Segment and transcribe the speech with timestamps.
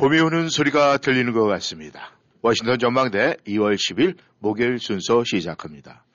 [0.00, 2.12] 봄이 오는 소리가 들리는 것 같습니다.
[2.40, 6.06] 워싱턴 전망대 2월 10일 목요일 순서 시작합니다.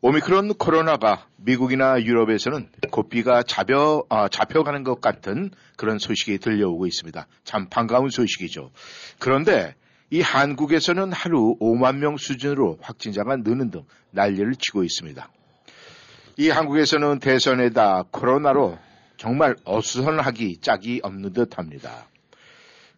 [0.00, 7.26] 오미크론 코로나가 미국이나 유럽에서는 고삐가 잡혀, 아, 잡혀가는 것 같은 그런 소식이 들려오고 있습니다.
[7.42, 8.70] 참 반가운 소식이죠.
[9.18, 9.74] 그런데
[10.10, 13.82] 이 한국에서는 하루 5만 명 수준으로 확진자가 느는 등
[14.12, 15.28] 난리를 치고 있습니다.
[16.36, 18.78] 이 한국에서는 대선에다 코로나로
[19.16, 22.06] 정말 어수선하기 짝이 없는 듯 합니다.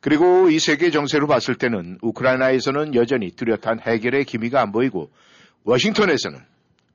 [0.02, 5.10] 그리고 이 세계 정세로 봤을 때는 우크라이나에서는 여전히 뚜렷한 해결의 기미가 안 보이고
[5.64, 6.40] 워싱턴에서는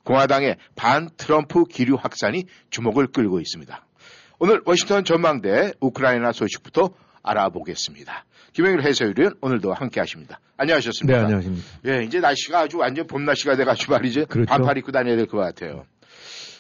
[0.03, 3.85] 공화당의 반 트럼프 기류 확산이 주목을 끌고 있습니다.
[4.39, 6.91] 오늘 워싱턴 전망대 우크라이나 소식부터
[7.23, 8.25] 알아보겠습니다.
[8.52, 10.39] 김영일 해설위원 오늘도 함께 하십니다.
[10.58, 11.17] 안녕하셨습니까?
[11.17, 11.66] 네, 안녕하십니까.
[11.88, 14.25] 예, 이제 날씨가 아주 완전 봄 날씨가 돼가지고 말이죠.
[14.25, 14.50] 그렇죠.
[14.50, 15.85] 반팔 입고 다녀야 될 것 같아요.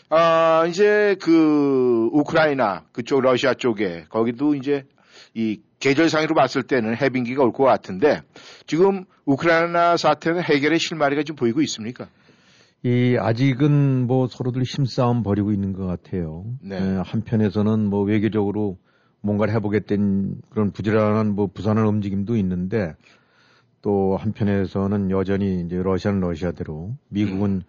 [0.09, 4.85] 아, 이제 그 우크라이나 그쪽 러시아 쪽에 거기도 이제
[5.33, 8.21] 이 계절상으로 봤을 때는 해빙기가 올 것 같은데
[8.65, 12.07] 지금 우크라이나 사태는 해결의 실마리가 좀 보이고 있습니까?
[12.83, 16.45] 이 아직은 뭐 서로들 힘싸움 벌이고 있는 것 같아요.
[16.61, 16.77] 네.
[16.77, 18.77] 에, 한편에서는 뭐 외교적으로
[19.21, 22.93] 뭔가를 해보겠다는 그런 부지런한 뭐 부산한 움직임도 있는데
[23.81, 27.61] 또 한편에서는 여전히 이제 러시아는 러시아대로 미국은 음.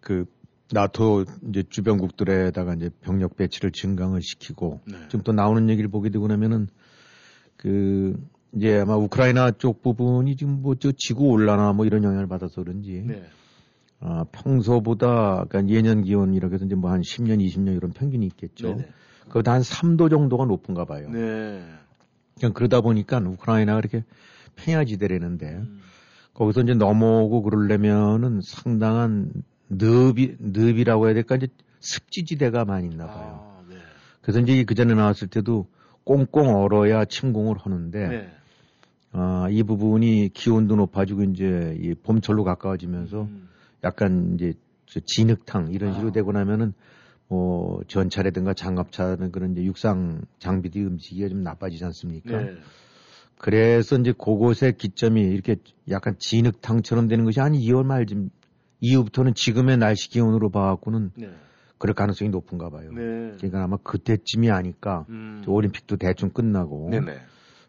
[0.00, 0.24] 그
[0.72, 4.98] 나토 이제 주변국들에다가 이제 병력 배치를 증강을 시키고 네.
[5.08, 6.68] 지금 또 나오는 얘기를 보게 되고 나면은
[7.60, 8.18] 그
[8.54, 13.02] 이제 아마 우크라이나 쪽 부분이 지금 뭐 저 지구 온난화 뭐 이런 영향을 받아서 그런지
[13.06, 13.22] 네.
[14.00, 18.68] 아, 평소보다 그러니까 예년 기온이라고 해서 이제 뭐 한 10년, 20년 이런 평균이 있겠죠.
[18.68, 18.88] 네네.
[19.28, 21.10] 그보다 한 3도 정도가 높은가 봐요.
[21.10, 21.62] 네.
[22.38, 24.04] 그냥 그러다 보니까 우크라이나가 이렇게
[24.56, 25.80] 평야지대라는데 음.
[26.32, 29.30] 거기서 이제 넘어오고 그러려면은 상당한
[29.68, 31.48] 늪이, 늪이라고 해야 될까 이제
[31.80, 33.58] 습지지대가 많이 있나 봐요.
[33.58, 33.76] 아, 네.
[34.22, 35.66] 그래서 이제 그 전에 나왔을 때도
[36.10, 38.28] 꽁꽁 얼어야 침공을 하는데 네.
[39.12, 43.48] 아, 이 부분이 기온도 높아지고 이제 이 봄철로 가까워지면서 음.
[43.84, 44.54] 약간 이제
[44.86, 46.12] 저 진흙탕 이런 식으로 아.
[46.12, 46.72] 되고 나면은
[47.28, 52.42] 뭐 전차라든가 장갑차는 그런 이제 육상 장비들이 움직이기가 좀 나빠지지 않습니까?
[52.42, 52.56] 네.
[53.38, 55.58] 그래서 이제 그곳의 기점이 이렇게
[55.90, 58.30] 약간 진흙탕처럼 되는 것이 한 2월 말쯤
[58.80, 61.30] 이후부터는 지금의 날씨 기온으로 봐갖고는 네.
[61.80, 62.92] 그럴 가능성이 높은가 봐요.
[62.92, 63.32] 네.
[63.38, 65.06] 그러니까 아마 그때쯤이 아닐까.
[65.08, 65.40] 음.
[65.44, 67.16] 저 올림픽도 대충 끝나고 네네.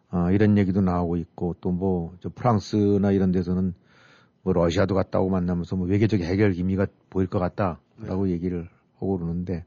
[0.09, 3.73] 아, 이런 얘기도 나오고 있고 또뭐저 프랑스나 이런 데서는
[4.43, 8.31] 뭐 러시아도 갔다 오고 만나면서 뭐 외교적 해결 기미가 보일 것 같다라고 네.
[8.31, 9.63] 얘기를 하고 그러는데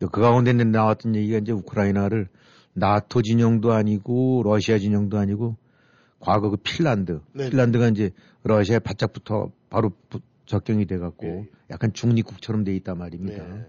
[0.00, 2.26] 또그 가운데 나왔던 얘기가 이제 우크라이나를
[2.72, 5.56] 나토 진영도 아니고 러시아 진영도 아니고
[6.18, 7.50] 과거 그 핀란드 네.
[7.50, 8.10] 핀란드가 이제
[8.42, 11.48] 러시아에 바짝부터 바로 부- 접경이 돼갖고 네.
[11.70, 13.44] 약간 중립국처럼 돼 있단 말입니다.
[13.44, 13.66] 네.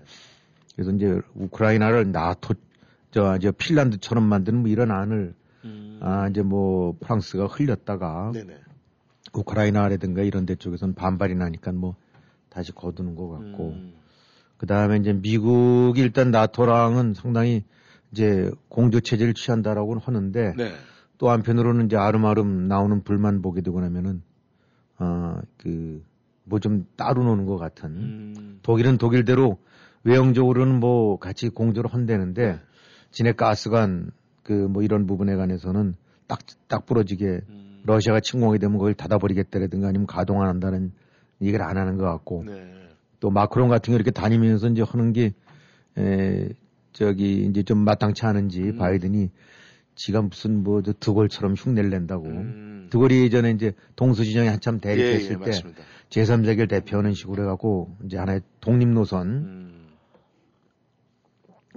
[0.75, 2.53] 그래서 이제 우크라이나를 나토
[3.11, 5.33] 저, 저 핀란드처럼 만드는 뭐 이런 안을
[5.63, 5.99] 음.
[6.01, 8.59] 아 이제 뭐 프랑스가 흘렸다가 네네.
[9.33, 11.95] 우크라이나라든가 이런 데 쪽에서는 반발이 나니까 뭐
[12.49, 13.93] 다시 거두는 것 같고 음.
[14.57, 17.63] 그 다음에 이제 미국이 일단 나토랑은 상당히
[18.11, 20.71] 이제 공조 체제를 취한다라고는 하는데 네.
[21.17, 24.21] 또 한편으로는 이제 아름아름 나오는 불만 보게 되고 나면은
[24.97, 26.03] 아그
[26.45, 28.59] 뭐 좀 따로 노는 것 같은 음.
[28.61, 29.57] 독일은 독일대로
[30.03, 32.59] 외형적으로는 뭐 같이 공조를 한다는데 네.
[33.11, 34.11] 진해 가스관
[34.43, 35.95] 그 뭐 이런 부분에 관해서는
[36.27, 37.81] 딱 딱 부러지게 음.
[37.85, 40.91] 러시아가 침공이 되면 그걸 닫아버리겠다라든가 아니면 가동 안 한다는
[41.41, 42.73] 얘기를 안 하는 것 같고 네.
[43.19, 45.33] 또 마크롱 같은 거 이렇게 다니면서 이제 하는 게
[45.97, 46.49] 에,
[46.93, 48.77] 저기 이제 좀 마땅치 않은지 음.
[48.77, 49.29] 바이든이
[49.95, 52.87] 지가 무슨 뭐저 드골처럼 흉내를 낸다고 음.
[52.91, 55.81] 드골이 예전에 이제 동수진영이 한참 예, 대립했을 예, 때 맞습니다.
[56.09, 59.85] 제3세계를 대표하는 식으로 해갖고 이제 하나의 독립 노선 음.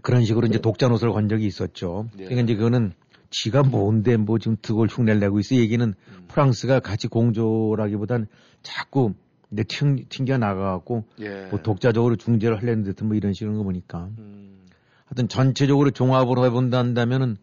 [0.02, 2.08] 그런 식으로 이제 독자 노선을 건 적이 있었죠.
[2.19, 2.25] 예.
[2.25, 2.93] 그러니까 이제 그거는
[3.31, 6.25] 지가 뭔데 뭐 지금 드골 흉내를 내고 있어 얘기는 음.
[6.28, 8.26] 프랑스가 같이 공조라기보단
[8.62, 9.14] 자꾸
[9.52, 11.46] 이제 튕, 튕겨 나가갖고 예.
[11.50, 14.66] 뭐 독자적으로 중재를 하려는 듯한 뭐 이런 식으로 거 보니까 음.
[15.06, 17.37] 하여튼 전체적으로 종합으로 해본다 한다면은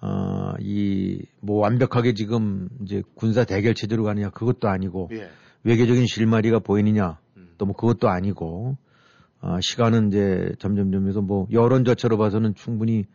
[0.00, 5.28] 어, 이, 뭐 완벽하게 지금 이제 군사 대결 체제로 가느냐 그것도 아니고 예.
[5.64, 7.48] 외교적인 실마리가 보이느냐 음.
[7.58, 8.76] 또뭐 그것도 아니고
[9.40, 13.06] 어, 시간은 이제 점점점 해서 뭐 여론 자체로 봐서는 충분히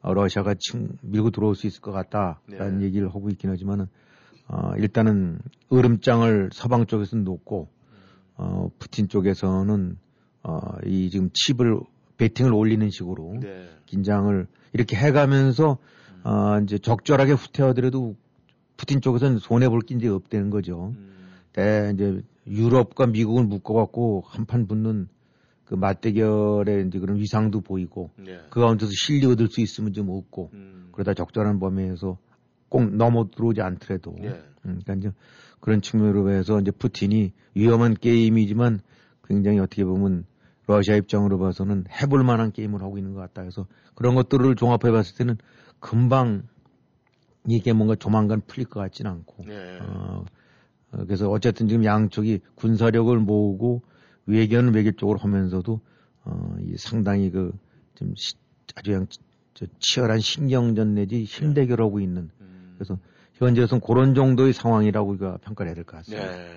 [0.00, 2.86] 어, 러시아가 침, 밀고 들어올 수 있을 것 같다라는 네.
[2.86, 3.86] 얘기를 하고 있긴 하지만은
[4.48, 5.38] 어, 일단은
[5.72, 7.68] 으름장을 서방 쪽에서 놓고
[8.34, 9.96] 어, 푸틴 쪽에서는
[10.42, 11.80] 어, 이 지금 칩을
[12.16, 13.68] 베팅을 올리는 식으로 네.
[13.86, 15.78] 긴장을 이렇게 해가면서
[16.24, 18.16] 어, 이제 적절하게 후퇴하더라도
[18.76, 20.94] 푸틴 쪽에서는 손해 볼 게 이제 없다는 거죠.
[20.96, 21.12] 음.
[21.52, 25.08] 때 이제 유럽과 미국을 묶어갖고 한판 붙는
[25.64, 28.40] 그 맞대결의 이제 그런 위상도 보이고 네.
[28.50, 30.88] 그 가운데서 실리 얻을 수 있으면 좀 얻고 음.
[30.92, 32.18] 그러다 적절한 범위에서
[32.68, 34.28] 꼭 넘어 들어오지 않더라도 예.
[34.64, 35.12] 음, 그러니까 이제
[35.60, 38.80] 그런 측면으로 해서 이제 푸틴이 위험한 게임이지만
[39.24, 40.24] 굉장히 어떻게 보면
[40.66, 45.16] 러시아 입장으로 봐서는 해볼 만한 게임을 하고 있는 것 같다 해서 그런 것들을 종합해 봤을
[45.16, 45.36] 때는
[45.82, 46.44] 금방
[47.46, 49.78] 이게 뭔가 조만간 풀릴 것 같지는 않고 네.
[49.80, 50.24] 어,
[50.92, 53.82] 어, 그래서 어쨌든 지금 양쪽이 군사력을 모으고
[54.26, 55.80] 외교는 외교 쪽으로 하면서도
[56.24, 57.52] 어, 이 상당히 그
[57.94, 58.14] 좀
[58.74, 59.06] 아주 그냥
[59.54, 62.74] 저 치열한 신경전 내지 힘대결하고 있는 음.
[62.78, 62.98] 그래서
[63.34, 66.26] 현재로서는 그런 정도의 상황이라고 우리가 평가를 해야 될 것 같습니다.
[66.30, 66.48] 네.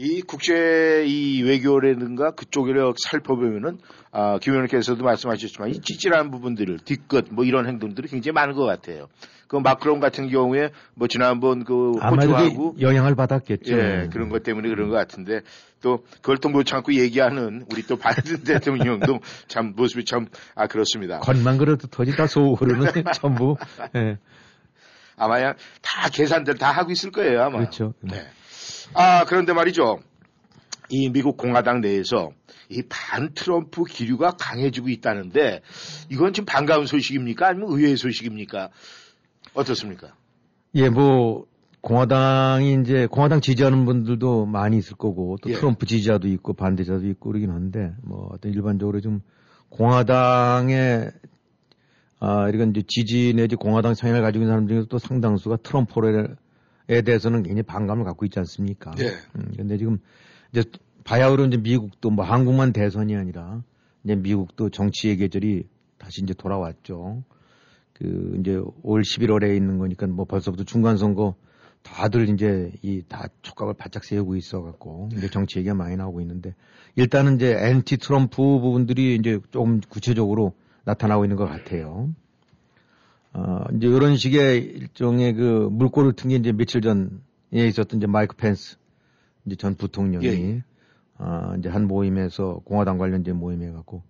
[0.00, 3.78] 이 국제 이 외교라든가 그쪽을 살펴보면은
[4.12, 9.08] 아, 김 의원께서도 말씀하셨지만 이 찌질한 부분들을 뒤끝 뭐 이런 행동들이 굉장히 많은 것 같아요.
[9.48, 13.76] 그 마크롱 같은 경우에 뭐 지난번 그 호주하고 그 영향을 받았겠죠.
[13.76, 15.40] 예, 그런 것 때문에 그런 것 같은데
[15.80, 18.44] 또 그걸 또 못 참고 얘기하는 우리 또 바이든
[19.02, 19.18] 대통령도
[19.48, 21.18] 참 모습이 참 아 그렇습니다.
[21.18, 23.56] 겉만 그래도 터지다 쏘르는 전부.
[23.96, 24.18] 예,
[25.16, 27.58] 아마 그냥 다 계산들 다 하고 있을 거예요 아마.
[27.58, 27.94] 그렇죠.
[28.00, 28.28] 네.
[28.94, 30.00] 아 그런데 말이죠.
[30.90, 32.30] 이 미국 공화당 내에서
[32.70, 35.62] 이 반 트럼프 기류가 강해지고 있다는데
[36.10, 38.70] 이건 지금 반가운 소식입니까 아니면 의외의 소식입니까?
[39.54, 40.14] 어떻습니까?
[40.74, 41.46] 예, 뭐
[41.80, 45.54] 공화당이 이제 공화당 지지하는 분들도 많이 있을 거고 또 예.
[45.54, 49.20] 트럼프 지지자도 있고 반대자도 있고 그러긴 한데 뭐 어떤 일반적으로 좀
[49.70, 51.10] 공화당의
[52.20, 55.94] 아 이런 이제 지지 내지 공화당 성향을 가지고 있는 사람 중에서 또 상당수가 트럼프
[56.88, 58.92] 에 대해서는 굉장히 반감을 갖고 있지 않습니까?
[58.98, 59.08] 예.
[59.36, 59.98] 음, 근데 지금
[60.52, 60.64] 이제
[61.04, 63.62] 바야흐로 이제 미국도 뭐 한국만 대선이 아니라
[64.04, 65.64] 이제 미국도 정치의 계절이
[65.98, 67.22] 다시 이제 돌아왔죠.
[67.92, 71.34] 그 이제 올 11월에 있는 거니까 뭐 벌써부터 중간 선거
[71.82, 76.54] 다들 이제 이 다 촉각을 바짝 세우고 있어 갖고 이제 정치 얘기가 많이 나오고 있는데
[76.96, 80.52] 일단은 이제 엔티 트럼프 부분들이 이제 조금 구체적으로
[80.84, 82.10] 나타나고 있는 것 같아요.
[83.38, 87.08] 어, 이제 이런 식의 일종의 그 물꼬를 튼 게 이제 며칠 전에
[87.52, 88.76] 있었던 이제 마이크 펜스
[89.46, 90.64] 이제 전 부통령이 예, 예.
[91.18, 94.02] 아, 이제 한 모임에서 공화당 관련된 모임에 갖고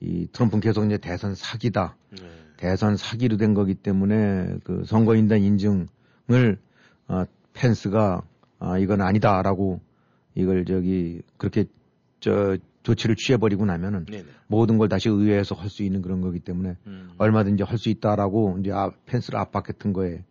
[0.00, 1.96] 이 트럼프는 계속 이제 대선 사기다.
[2.10, 2.18] 네.
[2.58, 6.58] 대선 사기로 된 거기 때문에 그 선거인단 인증을
[7.06, 8.22] 아, 펜스가
[8.58, 9.80] 아, 이건 아니다라고
[10.34, 11.64] 이걸 저기 그렇게
[12.20, 14.24] 저 조치를 취해버리고 나면은 네네.
[14.46, 17.10] 모든 걸 다시 의회에서 할 수 있는 그런 거기 때문에 음.
[17.18, 20.22] 얼마든지 할 수 있다라고 이제 아, 펜스를 압박했던 거에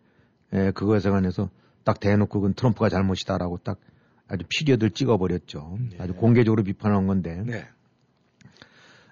[0.52, 1.50] 에, 그것에 관해서
[1.84, 3.78] 딱 대놓고 그건 트럼프가 잘못이다라고 딱
[4.28, 5.78] 아주 피디어들 찍어버렸죠.
[5.90, 5.96] 네.
[6.00, 7.64] 아주 공개적으로 비판한 건데 네.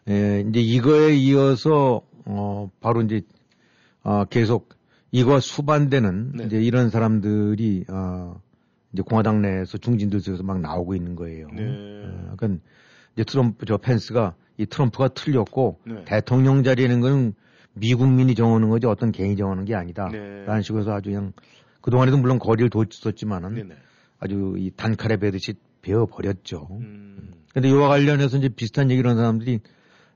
[0.08, 3.22] 예, 이제 이거에 이어서 어 바로 이제
[4.02, 4.70] 아 계속
[5.12, 6.44] 이거 수반되는 네.
[6.44, 8.34] 이제 이런 사람들이 아
[8.92, 11.48] 이제 공화당 내에서 중진들 속에서 막 나오고 있는 거예요.
[11.54, 11.62] 네.
[11.62, 12.62] 어, 그러니까
[13.14, 16.04] 이제 트럼프 저 펜스가 이 트럼프가 틀렸고 네.
[16.04, 17.34] 대통령 자리에는 건
[17.74, 20.08] 미국민이 정하는 거지 어떤 개인이 정하는 게 아니다.
[20.10, 20.44] 네.
[20.44, 21.32] 라는 식으로 해서 아주 그냥
[21.80, 23.74] 그동안에도 물론 거리를 뒀었지만은 네네.
[24.20, 26.68] 아주 이 단칼에 베듯이 베어 버렸죠.
[26.70, 27.32] 음.
[27.52, 29.60] 근데 이와 관련해서 이제 비슷한 얘기를 하는 사람들이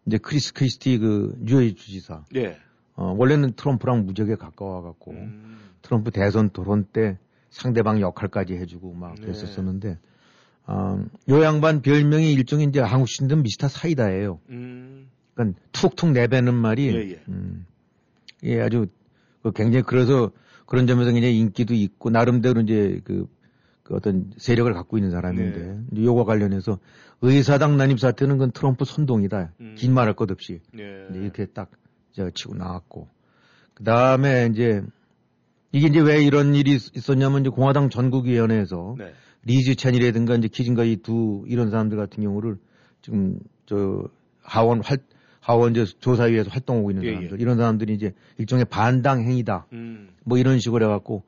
[0.07, 2.57] 이제 크리스 크리스티 그 뉴욕 주지사 네.
[2.95, 5.59] 어, 원래는 트럼프랑 무지하게 가까워 갖고 음.
[5.83, 7.19] 트럼프 대선 토론 때
[7.50, 9.23] 상대방 역할까지 해주고 막 네.
[9.23, 9.99] 그랬었었는데
[10.70, 14.38] 어, 요 양반 별명이 일종의 이제 한국식으로 미스터 사이다예요.
[14.50, 15.08] 음.
[15.34, 17.20] 그러니까 툭툭 내뱉는 말이 예, 예.
[17.28, 17.64] 음,
[18.44, 18.87] 예 아주
[19.42, 20.30] 그 굉장히 그래서
[20.66, 23.26] 그런 점에서 굉장히 인기도 있고 나름대로 이제 그,
[23.82, 26.04] 그 어떤 세력을 갖고 있는 사람인데 네.
[26.04, 26.78] 요거 관련해서
[27.22, 29.52] 의사당 난입 사태는 그건 트럼프 선동이다.
[29.60, 29.75] 음.
[29.78, 31.06] 긴 말할 것 없이 네.
[31.14, 33.08] 이렇게 딱저 치고 나왔고
[33.72, 34.82] 그 다음에 이제
[35.72, 39.12] 이게 이제 왜 이런 일이 있- 있었냐면 이제 공화당 전국위원회에서 네.
[39.45, 42.59] 리즈 찬이라든가 이제 키진가 이두 이런 사람들 같은 경우를
[43.02, 44.04] 지금 저
[44.42, 44.99] 하원 활
[45.40, 47.42] 하원 이제 조사위에서 활동하고 있는 예, 사람들 예.
[47.42, 50.11] 이런 사람들이 이제 일종의 반당 행위다 음.
[50.25, 51.23] 뭐 이런 식으로 해갖고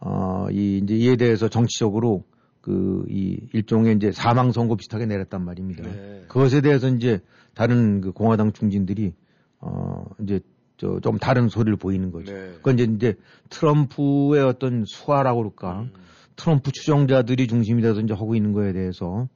[0.00, 2.24] 어이 이제 이에 대해서 정치적으로
[2.60, 5.82] 그 이 일종의 이제 사망 선고 비슷하게 내렸단 말입니다.
[5.82, 6.24] 네.
[6.28, 7.20] 그것에 대해서 이제
[7.54, 9.14] 다른 그 공화당 중진들이
[9.60, 10.40] 어 이제
[10.76, 12.32] 저 좀 다른 소리를 보이는 거죠.
[12.32, 12.52] 네.
[12.56, 13.14] 그건 이제 이제
[13.50, 15.92] 트럼프의 어떤 수화라고 그럴까 음.
[16.40, 19.28] 트럼프 추종자들이 중심이 돼서 이제 하고 있는 거에 대해서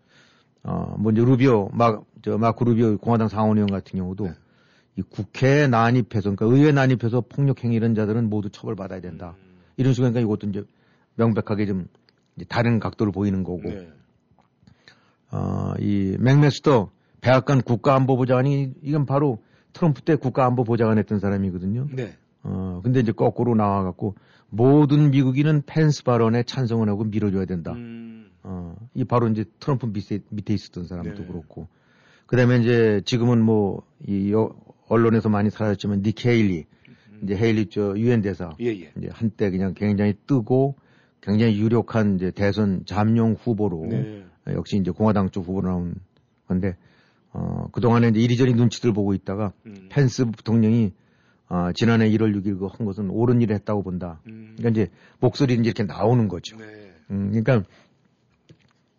[0.62, 4.32] 어 먼저 루비오 막 저 마크 루비오 공화당 상원의원 같은 경우도 네.
[4.96, 9.34] 이 국회에 난입해서 그러니까 의회 난입해서 폭력 행위 이런 자들은 모두 처벌받아야 된다.
[9.37, 9.56] 음.
[9.76, 10.64] 이런 식으로 그러니까 이것도 이제
[11.16, 11.87] 명백하게 좀
[12.37, 13.92] 이제 다른 각도를 보이는 거고 네.
[15.32, 19.42] 어, 이 맥메스터 백악관 국가안보보좌관이 이건 바로
[19.75, 21.88] 트럼프 때 국가안보보좌관 했던 사람이거든요.
[21.92, 22.16] 네.
[22.42, 24.14] 어, 근데 이제 거꾸로 나와갖고
[24.54, 27.73] 모든 미국인은 펜스 발언에 찬성을 하고 밀어줘야 된다.
[27.73, 28.30] 음.
[28.42, 31.26] 어, 이 바로 이제 트럼프 밑에, 밑에 있었던 사람도 네.
[31.26, 31.66] 그렇고.
[32.26, 34.54] 그 다음에 이제 지금은 뭐, 이 여-
[34.88, 36.66] 언론에서 많이 사라졌지만 닉 헤일리,
[37.23, 38.50] 이제 헤일리 저 유엔 대사.
[38.61, 38.92] 예, 예.
[38.96, 40.76] 이제 한때 그냥 굉장히 뜨고
[41.23, 44.25] 굉장히 유력한 이제 대선 잠룡 후보로 네.
[44.49, 45.94] 역시 이제 공화당 쪽 후보로 나온
[46.46, 46.76] 건데,
[47.32, 49.88] 어, 그동안에 이제 이리저리 눈치들 보고 있다가 음.
[49.88, 50.92] 펜스 부통령이
[51.49, 54.21] 어, 지난해 1월 6일 그 한 것은 옳은 일을 했다고 본다.
[54.29, 54.55] 음.
[54.57, 56.57] 그러니까 이제 목소리는 이제 이렇게 나오는 거죠.
[56.57, 56.65] 네.
[57.11, 57.63] 음, 그러니까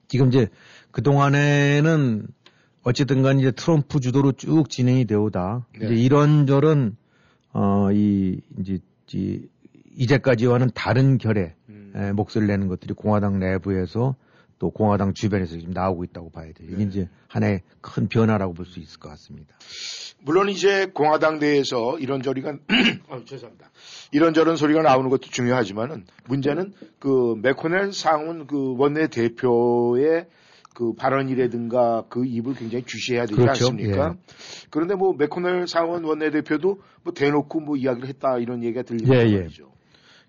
[0.07, 0.47] 지금 이제
[0.91, 2.27] 그 동안에는
[2.83, 5.65] 어쨌든 간 이제 트럼프 주도로 쭉 진행이 되오다.
[5.79, 5.85] 네.
[5.85, 6.95] 이제 이런저런
[7.51, 8.79] 어이 이제
[9.13, 9.47] 이,
[9.97, 11.93] 이제까지와는 다른 결의 음.
[11.95, 14.15] 에, 목소리를 내는 것들이 공화당 내부에서
[14.57, 16.69] 또 공화당 주변에서 지금 나오고 있다고 봐야 돼요.
[16.71, 16.83] 이게 네.
[16.83, 19.55] 이제 하나의 큰 변화라고 볼 수 있을 것 같습니다.
[20.21, 22.57] 물론 이제 공화당 내에서 이런저리가
[23.09, 23.69] 어, 죄송합니다.
[24.11, 30.25] 이런저런 소리가 나오는 것도 중요하지만은 문제는 그 맥코넬 상원 그 원내 대표의
[30.73, 33.67] 그 발언이라든가 그 입을 굉장히 주시해야 되지 그렇죠.
[33.67, 34.15] 않습니까?
[34.71, 39.29] 그런데 뭐 맥코넬 상원 원내 대표도 뭐 대놓고 뭐 이야기를 했다 이런 얘기가 들리는 예,
[39.29, 39.37] 예.
[39.41, 39.71] 말이죠.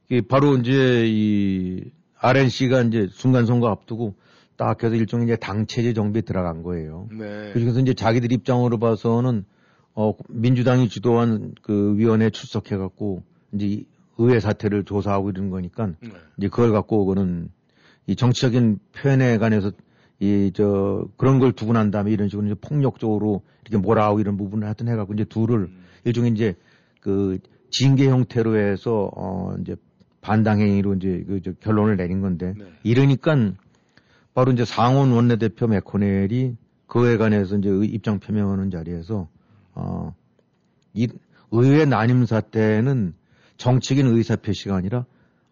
[0.08, 1.84] 이게 바로 이제 이
[2.18, 4.14] RNC가 이제 순간 선거 앞두고
[4.56, 7.08] 딱 해서 일종의 이제 당체제 정비에 들어간 거예요.
[7.10, 7.52] 네.
[7.52, 9.44] 그래서 이제 자기들 입장으로 봐서는
[9.94, 13.86] 어 민주당이 주도한 그 위원회 출석해 갖고 이제 이
[14.18, 16.10] 의회 사태를 조사하고 이런 거니까 네.
[16.38, 17.50] 이제 그걸 갖고 그거는
[18.06, 19.72] 이 정치적인 표현에 관해서
[20.18, 24.64] 이 저 그런 걸 두고 난 다음에 이런 식으로 이제 폭력적으로 이렇게 몰아오고 이런 부분을
[24.64, 25.84] 하여튼 해갖고 이제 둘을 음.
[26.04, 26.54] 일종의 이제
[27.00, 27.38] 그
[27.70, 29.76] 징계 형태로 해서 어 이제
[30.26, 32.64] 반당행위로 이제 그저 결론을 내린 건데 네.
[32.82, 33.36] 이러니까
[34.34, 36.56] 바로 이제 상원 원내대표 맥코넬이
[36.88, 39.28] 그에 관해서 이제 의- 입장 표명하는 자리에서
[39.74, 40.12] 어
[40.98, 41.08] 이
[41.50, 43.12] 의회 난임 사태는
[43.58, 45.04] 정치적인 의사 표시가 아니라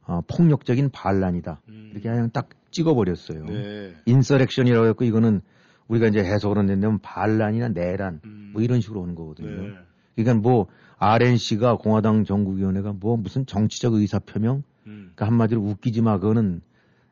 [0.06, 1.88] 어, 폭력적인 반란이다 음.
[1.92, 3.44] 이렇게 그냥 딱 찍어버렸어요.
[3.44, 3.94] 네.
[4.06, 5.42] insurrection이라고 했고 이거는
[5.88, 8.50] 우리가 이제 해석을 한다면 반란이나 내란 음.
[8.54, 9.62] 뭐 이런 식으로 오는 거거든요.
[9.68, 9.74] 네.
[10.16, 10.66] 그러니까 뭐
[11.04, 15.12] RNC가 공화당 전국위원회가 뭐 무슨 정치적 의사 표명 음.
[15.14, 16.62] 그러니까 한마디로 웃기지 마 그거는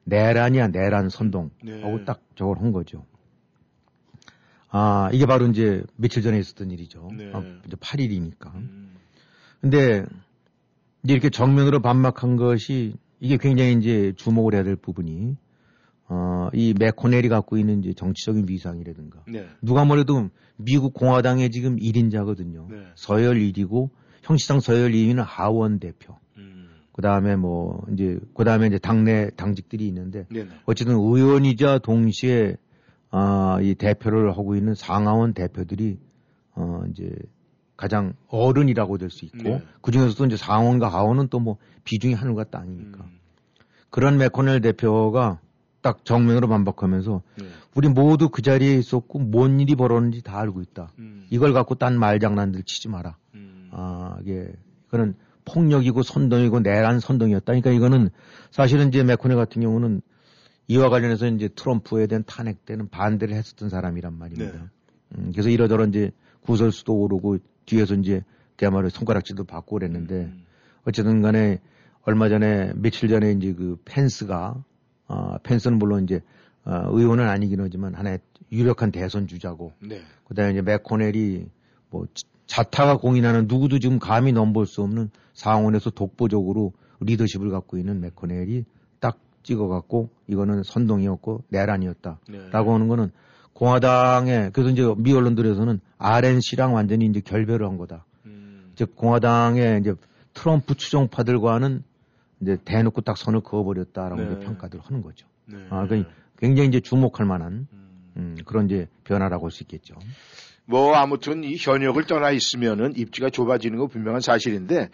[0.04, 1.82] 내란이야 내란 선동 네.
[1.82, 3.04] 하고 딱 저걸 한 거죠.
[4.68, 7.10] 아 이게 바로 이제 며칠 전에 있었던 일이죠.
[7.16, 7.30] 네.
[7.34, 8.54] 아, 이제 8일이니까.
[8.54, 8.96] 음.
[9.60, 10.06] 근데
[11.04, 15.36] 이렇게 정면으로 반박한 것이 이게 굉장히 이제 주목을 해야 될 부분이
[16.14, 19.46] 어, 이 맥코넬이 갖고 있는 이제 정치적인 위상이라든가 네.
[19.62, 22.68] 누가 뭐래도 미국 공화당의 지금 1인자거든요.
[22.70, 22.82] 네.
[22.96, 23.88] 서열 1위고
[24.22, 26.18] 형식상 서열 2위는 하원 대표.
[26.36, 26.68] 음.
[26.92, 30.50] 그다음에 뭐 이제 그다음에 이제 당내 당직들이 있는데 네네.
[30.66, 32.56] 어쨌든 의원이자 동시에
[33.10, 35.98] 아, 이 대표를 하고 있는 상하원 대표들이
[36.54, 37.10] 어 이제
[37.78, 39.62] 가장 어른이라고 될 수 있고 네.
[39.80, 43.18] 그중에서도 이제 상원과 하원은 또 뭐 비중이 하늘과 땅이니까 음.
[43.88, 45.40] 그런 맥코넬 대표가
[45.82, 47.44] 딱 정면으로 반박하면서 네.
[47.74, 50.92] 우리 모두 그 자리에 있었고 뭔 일이 벌어졌는지 다 알고 있다.
[50.98, 51.26] 음.
[51.28, 53.16] 이걸 갖고 딴 말장난들 치지 마라.
[53.34, 53.68] 음.
[53.72, 54.52] 아, 이게,
[54.88, 57.46] 그는 폭력이고 선동이고 내란 선동이었다.
[57.46, 58.10] 그러니까 이거는
[58.50, 60.00] 사실은 이제 맥코넬 같은 경우는
[60.68, 64.52] 이와 관련해서 이제 트럼프에 대한 탄핵 때는 반대를 했었던 사람이란 말입니다.
[64.52, 64.64] 네.
[65.18, 66.12] 음, 그래서 이러저러 이제
[66.42, 68.22] 구설수도 오르고 뒤에서 이제
[68.56, 70.44] 그야말로 손가락질도 받고 그랬는데 음.
[70.86, 71.58] 어쨌든 간에
[72.02, 74.62] 얼마 전에 며칠 전에 이제 그 펜스가
[75.12, 76.20] 어, 펜스는 물론 이제
[76.64, 80.00] 어, 의원은 아니긴 하지만 하나의 유력한 대선 주자고 네.
[80.28, 81.46] 그다음에 이제 맥코넬이
[81.90, 88.00] 뭐 지- 자타가 공인하는 누구도 지금 감히 넘볼 수 없는 상원에서 독보적으로 리더십을 갖고 있는
[88.00, 88.64] 맥코넬이
[89.00, 92.50] 딱 찍어갖고 이거는 선동이었고 내란이었다라고 네.
[92.52, 93.10] 하는 거는
[93.54, 98.04] 공화당의 그래서 이제 미 언론들에서는 RNC랑 완전히 이제 결별을 한 거다.
[98.26, 98.72] 음.
[98.74, 99.94] 즉 공화당의 이제
[100.34, 101.82] 트럼프 추종파들과는
[102.42, 104.26] 이제 대놓고 딱 선을 그어버렸다라고 네.
[104.26, 105.26] 이제 평가들 하는 거죠.
[105.46, 105.56] 네.
[105.70, 106.04] 아, 그
[106.38, 107.88] 굉장히 이제 주목할 만한 음.
[108.16, 109.94] 음, 그런 이제 변화라고 할 수 있겠죠.
[110.64, 114.90] 뭐 아무튼 이 현역을 떠나 있으면은 입지가 좁아지는 거 분명한 사실인데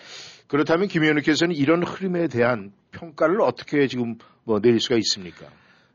[0.47, 5.47] 그렇다면 김 의원님께서는 이런 흐름에 대한 평가를 어떻게 지금 뭐 내릴 수가 있습니까?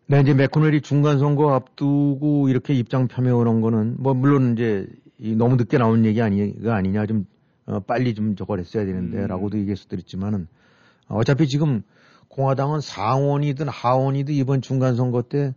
[0.06, 4.86] 네, 이제 맥코넬이 중간 선거 앞두고 이렇게 입장 표명을 한 거는 뭐 물론 이제
[5.18, 7.26] 이 너무 늦게 나온 얘기 아니가 아니냐 좀
[7.66, 8.88] 어, 빨리 좀 저걸 했어야 음.
[8.88, 10.48] 되는데라고도 얘기했었더랬지만은
[11.08, 11.84] 어, 어차피 지금
[12.30, 15.54] 공화당은 상원이든 하원이든 이번 중간 선거 때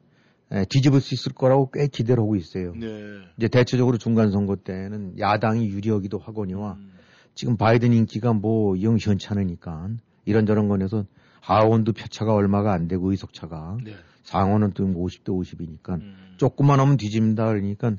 [0.52, 2.72] 에, 뒤집을 수 있을 거라고 꽤 기대를 하고 있어요.
[2.74, 2.88] 네.
[3.36, 6.92] 이제 대체적으로 중간 선거 때는 야당이 유리하기도 하거니와 음.
[7.34, 9.88] 지금 바이든 인기가 뭐영 시원찮으니까
[10.24, 11.04] 이런저런 건에서
[11.40, 13.94] 하원도 표차가 얼마가 안 되고 의석차가 네.
[14.22, 16.34] 상원은 또 50대 50이니까 음.
[16.36, 17.92] 조금만 하면 뒤집니다 그러니까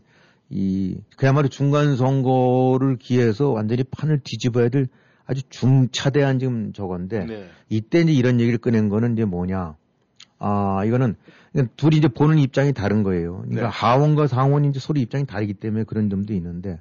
[0.49, 4.87] 이 그야말로 중간 선거를 기해서 완전히 판을 뒤집어야 될
[5.27, 7.49] 아주 중차대한 지금 저건데 네.
[7.69, 9.75] 이때 이제 이런 얘기를 꺼낸 거는 이제 뭐냐
[10.39, 11.15] 아 이거는
[11.75, 13.39] 둘이 이제 보는 입장이 다른 거예요.
[13.41, 13.67] 그러니까 네.
[13.67, 16.79] 하원과 상원이 이제 서로 입장이 다르기 때문에 그런 점도 있는데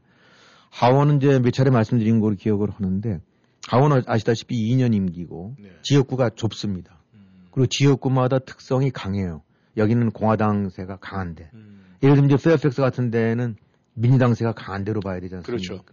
[0.70, 3.20] 하원은 이제 몇 차례 말씀드린 걸로 기억을 하는데
[3.68, 5.70] 하원은 아시다시피 2년 임기고 네.
[5.82, 6.98] 지역구가 좁습니다.
[7.14, 7.48] 음.
[7.50, 9.42] 그리고 지역구마다 특성이 강해요.
[9.76, 11.84] 여기는 공화당세가 강한데 음.
[12.02, 13.56] 예를 들면 이제 페어팩스 같은 데는
[13.94, 15.82] 민주당세가 강한 데로 봐야 되지 않습니까?
[15.82, 15.84] 그렇죠.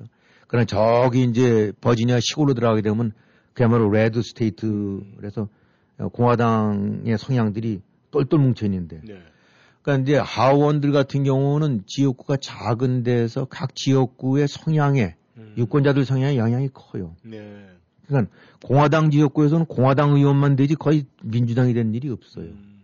[0.48, 3.12] 그러나 저기 이제 버지니아 시골로 들어가게 되면
[3.54, 5.48] 그야말로 red state에서
[6.12, 7.82] 공화당의 성향들이
[8.12, 9.22] 똘똘 뭉쳐 있는데 네.
[9.82, 15.54] 그러니까 이제 하원들 같은 경우는 지역구가 작은 데서 각 지역구의 성향에 음.
[15.58, 17.16] 유권자들 성향에 영향이 커요.
[17.24, 17.68] 네.
[18.08, 18.32] 그러니까
[18.64, 22.46] 공화당 지역구에서는 공화당 의원만 되지 거의 민주당이 된 일이 없어요.
[22.46, 22.82] 음.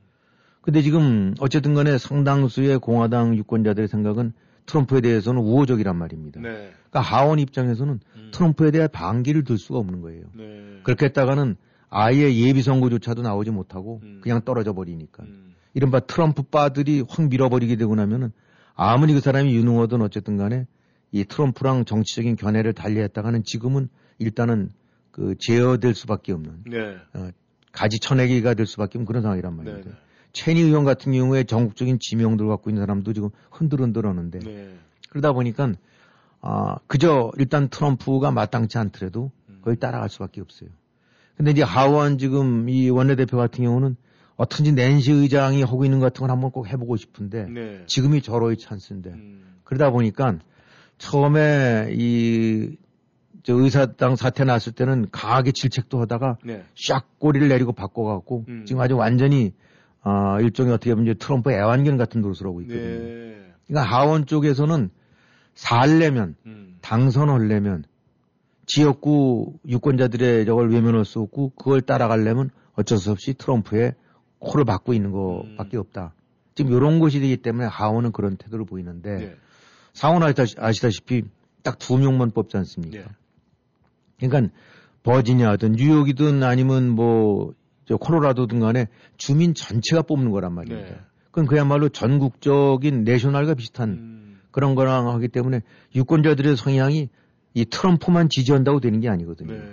[0.62, 4.34] 근데 지금 어쨌든 간에 상당수의 공화당 유권자들의 생각은
[4.70, 6.40] 트럼프에 대해서는 우호적이란 말입니다.
[6.40, 6.72] 네.
[6.90, 8.30] 그러니까 하원 입장에서는 음.
[8.32, 10.26] 트럼프에 대한 반기를 들 수가 없는 거예요.
[10.36, 10.80] 네.
[10.84, 11.56] 그렇게 했다가는
[11.90, 14.20] 아예 예비 선거조차도 나오지 못하고 음.
[14.22, 15.24] 그냥 떨어져 버리니까.
[15.24, 15.56] 음.
[15.74, 18.32] 이른바 트럼프 바들이 확 밀어버리게 되고 나면은
[18.76, 20.68] 아무리 그 사람이 유능하든 어쨌든 간에
[21.12, 24.70] 이 트럼프랑 정치적인 견해를 달리했다가는 지금은 일단은
[25.12, 26.98] 그 제어될 수밖에 없는 네.
[27.72, 29.64] 가지 쳐내기가 될 수밖에 없는 그런 상황이란 네.
[29.64, 29.98] 말입니다.
[30.32, 34.76] 체니 의원 같은 경우에 전국적인 지명도를 갖고 있는 사람도 지금 흔들흔들 하는데 네.
[35.10, 35.74] 그러다 보니까
[36.42, 39.32] 아 그저 일단 트럼프가 마땅치 않더라도
[39.62, 40.70] 거의 따라갈 수밖에 없어요.
[41.36, 43.96] 근데 이제 하원 지금 이 원내대표 같은 경우는
[44.36, 47.84] 어떤지 낸시 의장이 하고 있는 것 같은 걸 한번 꼭 해보고 싶은데 네.
[47.88, 49.60] 지금이 절호의 찬스인데 음.
[49.64, 50.38] 그러다 보니까
[50.98, 52.78] 처음에 이
[53.44, 56.64] 저 의사당 사태 났을 때는 강하게 질책도 하다가 네.
[56.76, 58.66] 샥 꼬리를 내리고 바꿔갖고 음.
[58.66, 59.54] 지금 아주 완전히
[60.02, 62.82] 아 일종의 어떻게 보면 트럼프 애완견 같은 노릇을 하고 있거든요.
[62.84, 63.54] 네.
[63.68, 64.90] 그러니까 하원 쪽에서는
[65.56, 66.78] 살려면 음.
[66.82, 67.84] 당선하려면
[68.66, 73.94] 지역구 유권자들의 저걸 외면할 수 없고 그걸 따라가려면 어쩔 수 없이 트럼프의
[74.40, 75.82] 코를 받고 있는 것밖에 음.
[75.82, 76.14] 없다.
[76.56, 79.36] 지금 이런 것이 되기 때문에 하원은 그런 태도를 보이는데 네.
[79.94, 81.24] 상원 아시다시- 아시다시피
[81.64, 83.00] 딱 두 명만 뽑지 않습니까?
[83.00, 83.06] 네.
[84.28, 84.54] 그러니까
[85.04, 87.54] 버지니아든 뉴욕이든 아니면 뭐
[87.90, 90.90] 저 콜로라도든 간에 주민 전체가 뽑는 거란 말입니다.
[90.90, 91.00] 네.
[91.32, 94.40] 그건 그야말로 전국적인 내셔널과 비슷한 음.
[94.52, 95.62] 그런 거랑 하기 때문에
[95.96, 97.10] 유권자들의 성향이
[97.56, 99.54] 이 트럼프만 지지한다고 되는 게 아니거든요.
[99.54, 99.64] 네.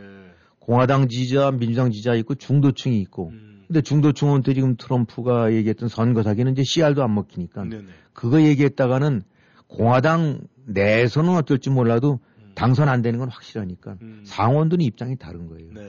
[0.61, 3.29] 공화당 지지자, 민주당 지지자 있고 중도층이 있고.
[3.35, 3.64] 음.
[3.66, 7.85] 근데 중도층은 또 지금 트럼프가 얘기했던 선거 사기는 이제 씨알도 안 먹히니까 네네.
[8.14, 9.24] 그거 얘기했다가는
[9.66, 12.52] 공화당 내에서는 어떨지 몰라도 음.
[12.55, 14.22] 당선 안 되는 건 확실하니까 음.
[14.24, 15.74] 상원들은 입장이 다른 거예요.
[15.74, 15.83] 네.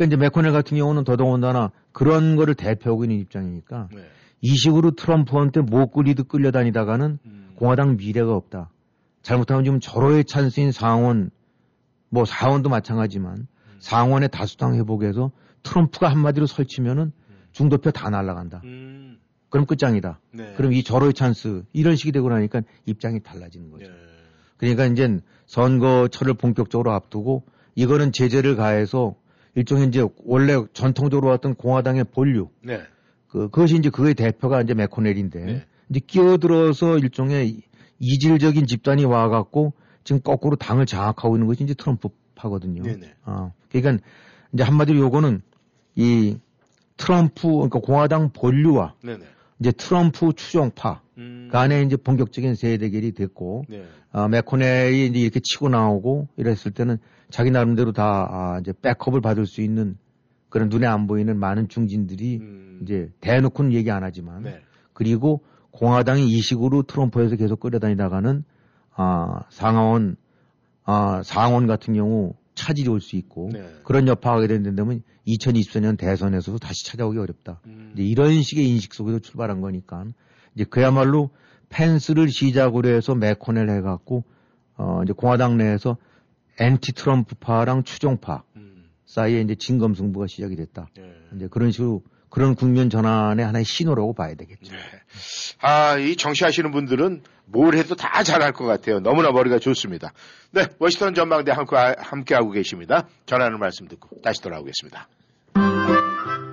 [0.00, 4.02] 그러니까 이제 메코넬 같은 경우는 더더군다나 그런 거를 대표하고 있는 입장이니까 네.
[4.40, 7.52] 이 식으로 트럼프한테 못 끌리듯 끌려다니다가는 음.
[7.56, 8.70] 공화당 미래가 없다.
[9.20, 11.30] 잘못하면 지금 절호의 찬스인 상원,
[12.08, 13.46] 뭐 사원도 마찬가지만
[13.80, 15.32] 상원의 다수당 회복에서
[15.62, 17.12] 트럼프가 한마디로 설치면은
[17.52, 18.62] 중도표 다 날아간다.
[18.64, 19.18] 음.
[19.50, 20.18] 그럼 끝장이다.
[20.32, 20.54] 네.
[20.56, 23.86] 그럼 이 절호의 찬스 이런 식이 되고 나니까 입장이 달라지는 거죠.
[23.86, 23.92] 네.
[24.56, 29.16] 그러니까 이제 선거철을 본격적으로 앞두고 이거는 제재를 가해서
[29.54, 32.80] 일종의 이제 원래 전통적으로 왔던 공화당의 본류 네.
[33.28, 35.66] 그 그것이 이제 그의 대표가 이제 메코넬인데 네.
[35.88, 37.62] 이제 끼어들어서 일종의
[37.98, 42.82] 이질적인 집단이 와갖고 지금 거꾸로 당을 장악하고 있는 것이 이제 트럼프파거든요.
[42.82, 43.14] 네네.
[43.24, 44.04] 아, 그러니까
[44.52, 45.42] 이제 한마디로 요거는
[45.96, 46.38] 이
[46.96, 49.24] 트럼프 그러니까 공화당 본류와 네네.
[49.60, 51.48] 이제 트럼프 추종파 음.
[51.52, 53.84] 간에 이제 본격적인 세대 대결이 됐고 네.
[54.10, 56.98] 아, 메코넬이 이제 이렇게 치고 나오고 이랬을 때는
[57.30, 59.96] 자기 나름대로 다 아, 이제 백업을 받을 수 있는
[60.48, 62.80] 그런 눈에 안 보이는 많은 중진들이 음.
[62.82, 64.60] 이제 대놓고는 얘기 안 하지만 네.
[64.92, 68.44] 그리고 공화당이 이 식으로 트럼프에서 계속 끌어다니다가는
[68.96, 70.16] 아, 상하원
[70.84, 73.64] 아, 상원 같은 경우 차질이 올 수 있고 네.
[73.84, 75.02] 그런 여파가 된다면
[75.36, 77.60] 2024년 대선에서도 다시 찾아오기 어렵다.
[77.66, 77.92] 음.
[77.94, 80.04] 이제 이런 식의 인식 속에서 출발한 거니까
[80.54, 81.30] 이제 그야말로
[81.68, 84.24] 펜스를 시작으로 해서 메코넬 해갖고
[84.76, 85.96] 어 이제 공화당 내에서
[86.58, 88.90] 엔티 트럼프파랑 추종파 음.
[89.06, 90.88] 사이에 이제 진검승부가 시작이 됐다.
[90.96, 91.12] 네.
[91.36, 94.72] 이제 그런 식으로 그런 국면 전환의 하나의 신호라고 봐야 되겠죠.
[94.72, 94.78] 네.
[95.60, 99.00] 아, 이 정치하시는 분들은 뭘 해도 다 잘할 것 같아요.
[99.00, 100.12] 너무나 머리가 좋습니다.
[100.52, 103.08] 네, 워싱턴 전망대 함께, 함께하고 계십니다.
[103.26, 105.08] 전하는 말씀 듣고 다시 돌아오겠습니다.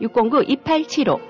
[0.00, 1.20] 609-2875.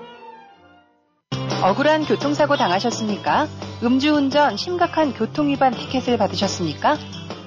[1.61, 3.47] 억울한 교통사고 당하셨습니까?
[3.83, 6.97] 음주운전 심각한 교통위반 티켓을 받으셨습니까?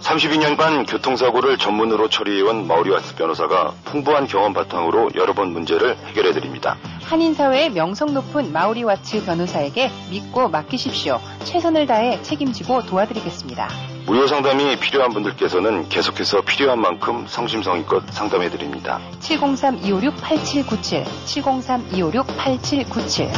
[0.01, 6.77] 32년간 교통사고를 전문으로 처리해온 마우리와스 변호사가 풍부한 경험 바탕으로 여러 번 문제를 해결해드립니다.
[7.05, 11.21] 한인사회의 명성 높은 마우리와츠 변호사에게 믿고 맡기십시오.
[11.45, 13.92] 최선을 다해 책임지고 도와드리겠습니다.
[14.05, 19.01] 무료 상담이 필요한 분들께서는 계속해서 필요한 만큼 성심성의껏 상담해 드립니다.
[19.21, 23.31] 703-256-8797, 703-256-8797.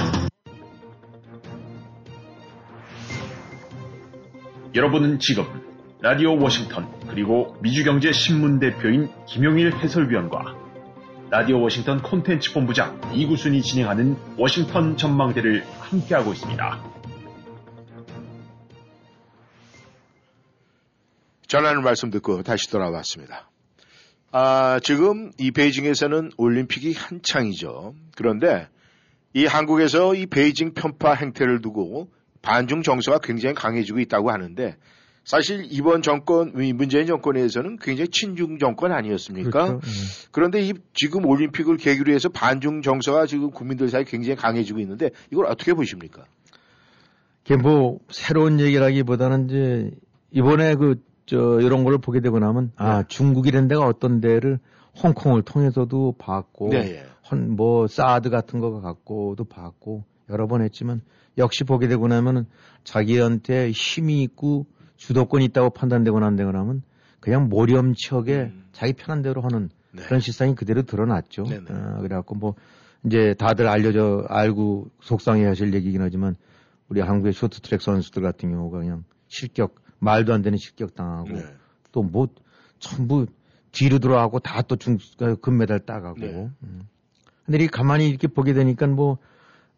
[4.75, 5.45] 여러분은 지금
[6.01, 10.55] 라디오 워싱턴 그리고 미주경제 신문 대표인 김용일 해설위원과
[11.31, 16.94] 라디오 워싱턴 콘텐츠 본부장 이구순이 진행하는 워싱턴 전망대를 함께하고 있습니다.
[21.55, 23.49] 전하는 말씀 듣고 다시 돌아왔습니다.
[24.33, 27.95] 아, 지금 이 베이징에서는 올림픽이 한창이죠.
[28.17, 28.67] 그런데
[29.35, 32.11] 이 한국에서 이 베이징 편파 행태를 두고
[32.43, 34.75] 반중 정서가 굉장히 강해지고 있다고 하는데
[35.23, 39.51] 사실 이번 정권, 문재인 정권에서는 굉장히 친중 정권 아니었습니까?
[39.51, 39.81] 그렇죠.
[39.87, 39.91] 예.
[40.33, 45.47] 그런데 이 지금 올림픽을 계기로 해서 반중 정서가 지금 국민들 사이에 굉장히 강해지고 있는데 이걸
[45.47, 46.25] 어떻게 보십니까?
[47.45, 49.91] 이게 뭐 새로운 얘기라기보다는 이제
[50.33, 53.05] 이번에 그 저 이런 걸 보게 되고 나면 아 네.
[53.09, 54.59] 중국이라는 데가 어떤 데를
[55.03, 57.07] 홍콩을 통해서도 봤고 네, 예.
[57.31, 61.03] 헌, 뭐 사드 같은 거 갖고도 봤고 여러 번 했지만
[61.39, 62.47] 역시 보게 되고 나면은
[62.85, 66.83] 자기한테 힘이 있고 주도권이 있다고 판단되고 난 되고 나면
[67.21, 68.65] 그냥 모렴치하게 음.
[68.73, 70.03] 자기 편한 대로 하는 네.
[70.03, 71.45] 그런 실상이 그대로 드러났죠.
[71.45, 71.65] 네네.
[71.71, 72.55] 어, 그래갖고 뭐
[73.07, 76.37] 이제 다들 알려져 알고 속상해 하실 얘기긴 하지만
[76.89, 81.45] 우리 한국의 쇼트트랙 선수들 같은 경우가 그냥 실격 말도 안 되는 실격 당하고 네.
[81.93, 82.29] 또뭐
[82.79, 83.27] 전부
[83.73, 84.99] 뒤로 들어가고 다 또 중
[85.41, 86.21] 금메달 따가고.
[86.21, 86.51] 네.
[86.63, 86.89] 음.
[87.45, 89.19] 근데 이 가만히 이렇게 보게 되니까 뭐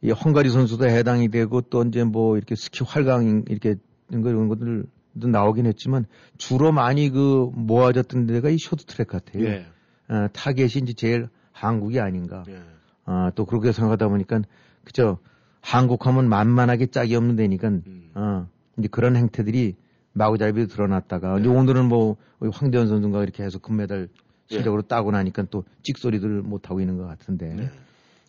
[0.03, 3.77] 이 헝가리 선수도 해당이 되고 또 이제 뭐 이렇게 스키 활강 이렇게
[4.11, 9.45] 이런 것들도 나오긴 했지만 주로 많이 그 모아졌던 데가 이 쇼트트랙 같아요.
[9.45, 9.67] 예.
[10.09, 12.45] 어, 타겟이 이제 제일 한국이 아닌가.
[12.49, 12.61] 예.
[13.05, 14.43] 아, 또 그렇게 생각하다 보니까
[14.85, 15.19] 그죠.
[15.63, 18.11] 한국하면 만만하게 짝이 없는 데니까 음.
[18.15, 18.47] 어,
[18.79, 19.75] 이제 그런 행태들이
[20.17, 21.55] 마구잡이로 드러났다가 이제 네.
[21.55, 24.09] 오늘은 뭐 황대현 선수가 이렇게 해서 금메달
[24.51, 24.57] 예.
[24.57, 27.71] 실력으로 따고 나니까 또 찍소리들 못 하고 있는 것 같은데 네.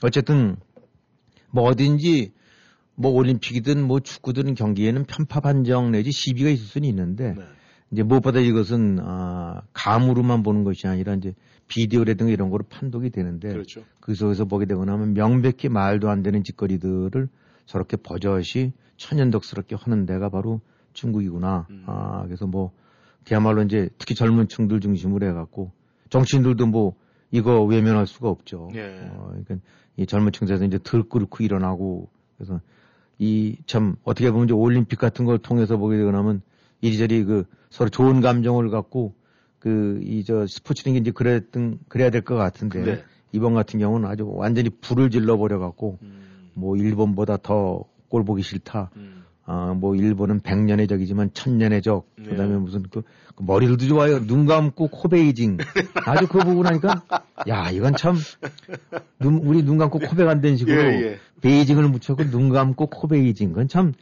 [0.03, 0.57] 어쨌든
[1.49, 2.33] 뭐 어딘지
[2.95, 7.43] 뭐 올림픽이든 뭐 축구든 경기에는 편파 판정 내지 시비가 있을 수는 있는데 네.
[7.91, 11.33] 이제 무엇보다 이것은 아 감으로만 보는 것이 아니라 이제
[11.69, 13.83] 비디오라든가 이런 거로 판독이 되는데 그렇죠.
[14.01, 17.29] 그 속에서 보게 되고 나면 명백히 말도 안 되는 짓거리들을
[17.65, 20.59] 저렇게 버젓이 천연덕스럽게 하는 데가 바로
[20.97, 21.67] 중국이구나.
[21.69, 21.83] 음.
[21.85, 22.71] 아, 그래서 뭐,
[23.25, 25.71] 그야말로 이제 특히 젊은 층들 중심으로 해갖고
[26.09, 26.95] 정치인들도 뭐
[27.31, 28.69] 이거 외면할 수가 없죠.
[28.75, 28.99] 예.
[29.11, 29.55] 어, 그러니까
[29.97, 32.59] 이 젊은 층에서 이제 들끓고 일어나고 그래서
[33.19, 36.41] 이 참 어떻게 보면 이제 올림픽 같은 걸 통해서 보게 되고 나면
[36.81, 39.13] 이리저리 그 서로 좋은 감정을 갖고
[39.59, 43.03] 그 이 저 스포츠는 이제 그랬던 그래야 될 것 같은데 네.
[43.33, 46.49] 이번 같은 경우는 아주 완전히 불을 질러 버려 갖고 음.
[46.53, 48.89] 뭐 일본보다 더 꼴 보기 싫다.
[48.95, 49.16] 음.
[49.49, 52.05] 아, 뭐 일본은 백년의 적이지만 천년의 적.
[52.17, 52.25] 네.
[52.31, 53.01] 그다음에 무슨 그,
[53.33, 54.19] 그 머리들도 좋아요.
[54.27, 55.57] 눈 감고 코 베이징.
[56.05, 57.01] 아주 그거 보고 나니까
[57.47, 58.17] 야 이건 참
[59.19, 61.19] 눈, 우리 눈 감고 코 베 간다는 식으로 예, 예.
[61.41, 63.49] 베이징을 붙이고 눈 감고 코 베이징.
[63.53, 63.93] 그건 참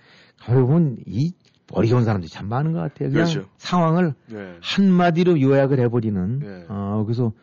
[0.42, 1.32] 결국은 이
[1.72, 3.12] 머리 좋은 사람들이 참 많은 것 같아요.
[3.12, 3.48] 그냥 그렇죠.
[3.58, 4.56] 상황을 네.
[4.62, 6.40] 한마디로 요약을 해버리는.
[6.40, 6.66] 네.
[6.70, 7.34] 어, 그래서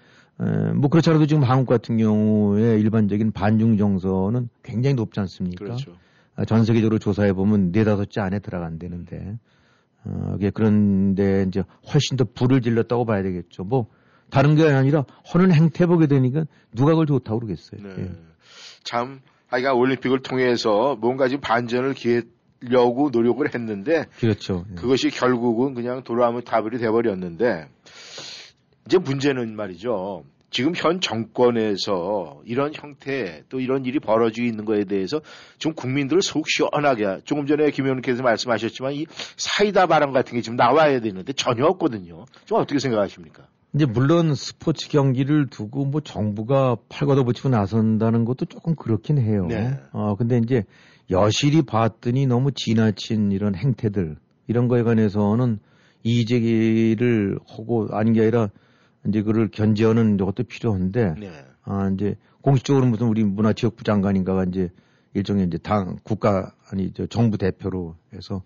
[0.41, 5.65] 에, 뭐 그렇잖아도 지금 한국 같은 경우에 일반적인 반중 정서는 굉장히 높지 않습니까?
[5.65, 5.93] 그렇죠.
[6.37, 9.39] 아, 전 세계적으로 조사해 보면 네다섯 째 안에 들어간다는데
[10.05, 13.65] 어, 그런데 이제 훨씬 더 불을 질렀다고 봐야 되겠죠.
[13.65, 13.87] 뭐
[14.31, 17.81] 다른 게 아니라 하는 행태 보게 되니까 누가 그걸 좋다고 그러겠어요.
[17.83, 18.03] 네.
[18.03, 18.11] 예.
[18.83, 24.65] 참 하여간 올림픽을 통해서 뭔가 지금 반전을 기려고 노력을 했는데 그렇죠.
[24.71, 24.75] 예.
[24.75, 27.69] 그것이 결국은 그냥 돌아오면 다불이 돼버렸는데
[28.87, 30.25] 이제 문제는 말이죠.
[30.53, 35.21] 지금 현 정권에서 이런 형태 또 이런 일이 벌어지고 있는 거에 대해서
[35.59, 40.57] 좀 국민들을 속 시원하게 조금 전에 김 의원님께서 말씀하셨지만 이 사이다 발언 같은 게 지금
[40.57, 42.27] 나와야 되는데 전혀 없거든요.
[42.45, 43.47] 좀 어떻게 생각하십니까?
[43.75, 49.47] 이제 물론 스포츠 경기를 두고 뭐 정부가 팔 걷어붙이고 나선다는 것도 조금 그렇긴 해요.
[49.49, 49.81] 네.
[49.93, 50.65] 어 근데 이제
[51.11, 54.17] 여실히 봤더니 너무 지나친 이런 행태들
[54.49, 55.61] 이런 거에 관해서는
[56.03, 58.51] 이의제기를 하고 아닌 게 아니라
[59.07, 61.31] 이제 그를 견제하는 것도 필요한데 네.
[61.65, 64.71] 아 이제 공식적으로 무슨 우리 문화체육부 장관인가가 이제
[65.15, 68.43] 일종의 이제 당 국가 아니 저 정부 대표로 해서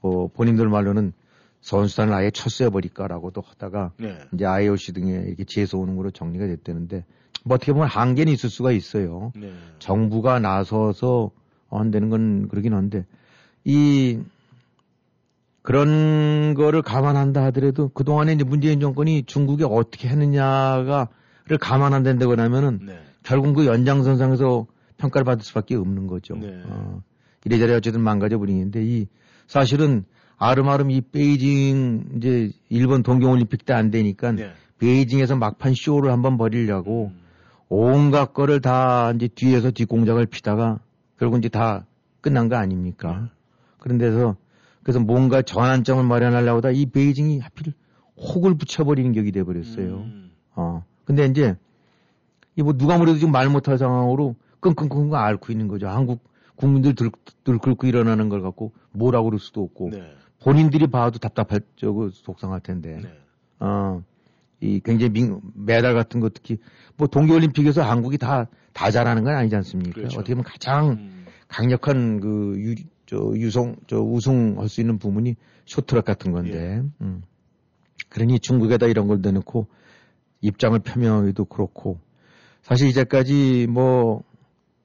[0.00, 1.12] 뭐 본인들 말로는
[1.60, 4.18] 선수단을 아예 철수해 버릴까라고도 하다가 네.
[4.32, 7.04] 이제 IOC 등에 이렇게 제소 오는 거로 정리가 됐다는데
[7.44, 9.32] 뭐 어떻게 보면 한계는 있을 수가 있어요.
[9.36, 9.52] 네.
[9.78, 11.30] 정부가 나서서
[11.68, 13.04] 한다는 건 그러긴 한데
[13.64, 14.20] 이
[15.68, 22.98] 그런 거를 감안한다 하더라도 그동안에 이제 문재인 정권이 중국에 어떻게 했느냐가를 감안한다고 하면은 네.
[23.22, 26.36] 결국 그 연장선상에서 평가를 받을 수밖에 없는 거죠.
[26.36, 26.62] 네.
[26.64, 27.02] 어,
[27.44, 29.08] 이래저래 어쨌든 망가져 버리는데 이
[29.46, 30.06] 사실은
[30.38, 34.50] 아름아름 이 베이징 이제 일본 동경올림픽 때 안 되니까 네.
[34.78, 37.20] 베이징에서 막판 쇼를 한번 벌이려고 음.
[37.68, 40.80] 온갖 거를 다 이제 뒤에서 뒷공작을 피다가
[41.18, 41.84] 결국 이제 다
[42.22, 43.28] 끝난 거 아닙니까?
[43.76, 44.36] 그런 데서
[44.88, 47.74] 그래서 뭔가 전환점을 마련하려고 하다 이 베이징이 하필
[48.16, 49.96] 혹을 붙여버리는 격이 돼버렸어요.
[49.96, 50.30] 음.
[50.54, 50.82] 어.
[51.04, 51.56] 근데 이제
[52.56, 55.88] 이 뭐 누가 뭐래도 지금 말 못할 상황으로 끙끙끙끙 앓고 있는 거죠.
[55.88, 56.24] 한국
[56.56, 57.10] 국민들 들,
[57.44, 60.14] 들 긁고 일어나는 걸 갖고 뭐라고 그럴 수도 없고 네.
[60.42, 62.98] 본인들이 봐도 답답할 적고 속상할 텐데.
[63.02, 63.12] 네.
[63.60, 64.02] 어,
[64.60, 66.56] 이 굉장히 민, 메달 같은 거 특히
[66.96, 69.92] 뭐 동계올림픽에서 한국이 다, 다 잘하는 건 아니지 않습니까?
[69.92, 70.18] 그렇죠.
[70.20, 71.26] 어떻게 보면 가장 음.
[71.46, 72.74] 강력한 그 유,
[73.08, 75.34] 저 유성, 저 우승할 수 있는 부분이
[75.66, 76.52] 쇼트랙 같은 건데.
[76.58, 76.82] 예.
[77.00, 77.22] 음.
[78.10, 79.66] 그러니 중국에다 이런 걸 내놓고
[80.40, 81.98] 입장을 표명하기도 그렇고
[82.62, 84.22] 사실 이제까지 뭐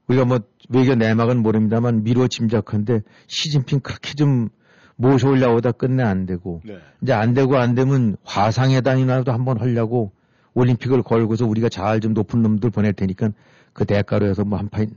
[0.08, 4.50] 우리가 뭐 외교 내막은 모릅니다만 미루어 짐작한데 시진핑 그렇게 좀
[4.96, 6.78] 모셔오려고 하다 끝내 안 되고 네.
[7.02, 10.12] 이제 안 되고 안 되면 화상회담이라도 한번 하려고
[10.54, 13.32] 올림픽을 걸고서 우리가 잘 좀 높은 놈들 보낼 테니까
[13.74, 14.88] 그 대가로 해서 뭐 한 판,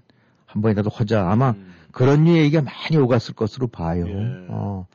[0.56, 1.28] 한 번이라도 하자.
[1.28, 1.72] 아마 음.
[1.92, 4.06] 그런 류의 얘기가 많이 오갔을 것으로 봐요.
[4.08, 4.46] 예.
[4.48, 4.86] 어.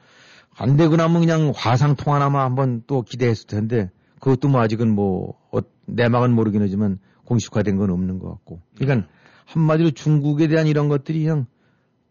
[0.57, 5.59] 안 되고 나면 그냥 화상통 하나만 한번 또 기대했을 텐데 그것도 뭐 아직은 뭐, 어,
[5.85, 8.61] 내막은 모르긴 하지만 공식화된 건 없는 것 같고.
[8.77, 9.07] 그러니까
[9.45, 11.45] 한마디로 중국에 대한 이런 것들이 그냥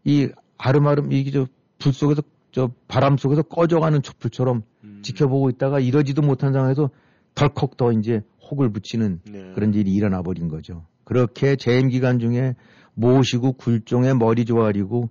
[0.03, 1.45] 이 아름아름 이게 저
[1.81, 4.99] 불 속에서 저 바람 속에서 꺼져가는 촛불처럼 음.
[5.03, 6.89] 지켜보고 있다가 이러지도 못한 상황에서
[7.35, 9.51] 덜컥 더 이제 혹을 붙이는 네.
[9.55, 10.85] 그런 일이 일어나 버린 거죠.
[11.03, 12.55] 그렇게 재임 기간 중에
[12.93, 15.09] 모시고 굴종에 머리 조아리고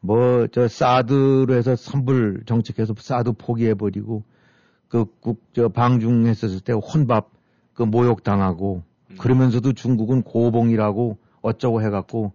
[0.00, 4.22] 뭐 저 사드로 해서 선불 정책해서 사드 포기해 버리고
[4.88, 7.30] 그 국 저 방중했었을 때 혼밥
[7.74, 9.16] 그 모욕 당하고 음.
[9.18, 12.32] 그러면서도 중국은 고봉이라고 어쩌고 해갖고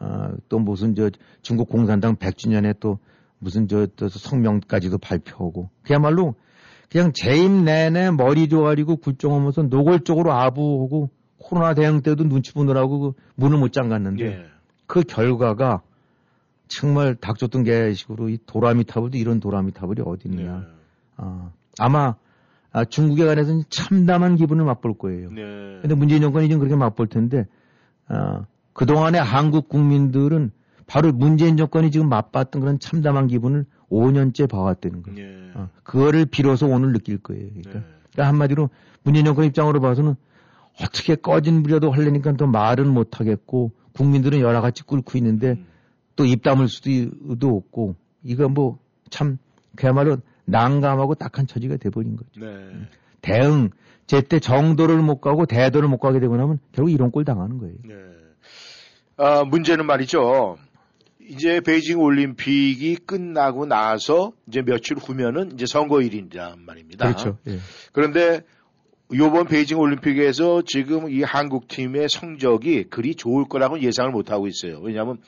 [0.00, 1.10] 어또 무슨 저
[1.42, 2.98] 중국 공산당 100주년에 또
[3.38, 6.34] 무슨 저, 저 성명까지도 발표하고 그야말로
[6.90, 11.10] 그냥 재임 내내 머리 조아리고 굴종하면서 노골적으로 아부하고
[11.44, 14.44] 코로나 대응 때도 눈치 보느라고 그 문을 못 잠갔는데 예.
[14.86, 15.82] 그 결과가
[16.68, 20.36] 정말 닥쳤던 게식으로 이 도라미 타블도 이런 도라미 타블이 어디 네.
[20.36, 20.66] 있느냐.
[21.16, 22.16] 아, 아마
[22.72, 25.30] 아, 중국에 관해서는 참담한 기분을 맛볼 거예요.
[25.30, 25.78] 네.
[25.82, 27.46] 근데 문재인 정권이 좀 그렇게 맛볼 텐데,
[28.08, 30.50] 아, 그동안의 한국 국민들은
[30.86, 35.20] 바로 문재인 정권이 지금 맛봤던 그런 참담한 기분을 5년째 봐왔다는 거예요.
[35.20, 35.50] 예.
[35.54, 37.48] 어, 그거를 비로소 오늘 느낄 거예요.
[37.50, 37.84] 그러니까, 네.
[38.12, 38.70] 그러니까 한마디로
[39.04, 40.16] 문재인 정권 입장으로 봐서는
[40.80, 45.66] 어떻게 꺼진 불이라도 하려니까 또 말은 못 하겠고 국민들은 여러 가지 꿇고 있는데 음.
[46.16, 48.84] 또입 다물 수도 없고 이거 뭐
[49.14, 49.38] 참
[49.76, 52.40] 그야말로 난감하고 딱한 처지가 돼버린 거죠.
[52.40, 52.88] 네.
[53.22, 53.70] 대응
[54.06, 57.76] 제때 정도를 못 가고 대도를 못 가게 되고 나면 결국 이런 꼴 당하는 거예요.
[57.84, 57.94] 네.
[59.16, 60.58] 아, 문제는 말이죠.
[61.20, 67.06] 이제 베이징 올림픽이 끝나고 나서 이제 며칠 후면은 이제 선거일이란 말입니다.
[67.06, 67.38] 그렇죠.
[67.46, 67.58] 예.
[67.92, 68.42] 그런데
[69.12, 74.80] 요번 베이징 올림픽에서 지금 이 한국 팀의 성적이 그리 좋을 거라고 예상을 못 하고 있어요.
[74.80, 75.18] 왜냐하면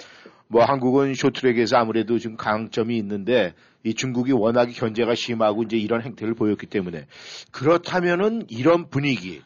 [0.48, 6.34] 뭐 한국은 쇼트랙에서 아무래도 지금 강점이 있는데 이 중국이 워낙에 견제가 심하고 이제 이런 행태를
[6.34, 7.06] 보였기 때문에
[7.50, 9.42] 그렇다면은 이런 분위기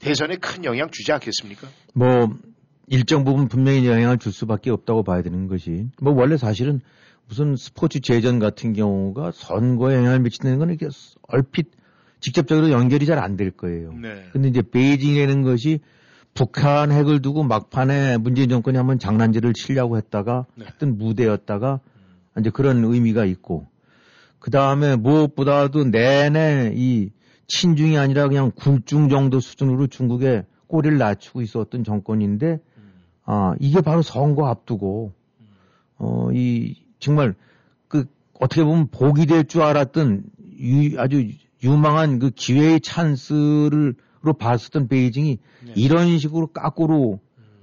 [0.00, 1.68] 대선에 큰 영향 주지 않겠습니까?
[1.94, 2.28] 뭐
[2.88, 6.80] 일정 부분 분명히 영향을 줄 수밖에 없다고 봐야 되는 것이 뭐 원래 사실은
[7.26, 10.88] 무슨 스포츠 재전 같은 경우가 선거에 영향을 미치는 건 이게
[11.28, 11.70] 얼핏
[12.22, 13.92] 직접적으로 연결이 잘 안 될 거예요.
[13.92, 14.24] 네.
[14.32, 15.80] 근데 이제 베이징이라는 것이
[16.34, 20.64] 북한 핵을 두고 막판에 문재인 정권이 한번 장난질을 치려고 했다가 네.
[20.64, 21.80] 했던 무대였다가
[22.38, 23.66] 이제 그런 의미가 있고
[24.38, 27.10] 그 다음에 무엇보다도 내내 이
[27.48, 32.60] 친중이 아니라 그냥 굴중 정도 수준으로 중국에 꼬리를 낮추고 있었던 정권인데
[33.26, 35.12] 아 이게 바로 선거 앞두고
[35.98, 37.34] 어 이 정말
[37.88, 38.06] 그
[38.40, 40.24] 어떻게 보면 복이 될 줄 알았던
[40.60, 41.28] 유- 아주
[41.62, 43.94] 유망한 그 기회의 찬스를
[44.24, 45.72] 로 봤었던 베이징이 네.
[45.74, 47.18] 이런 식으로 까꾸로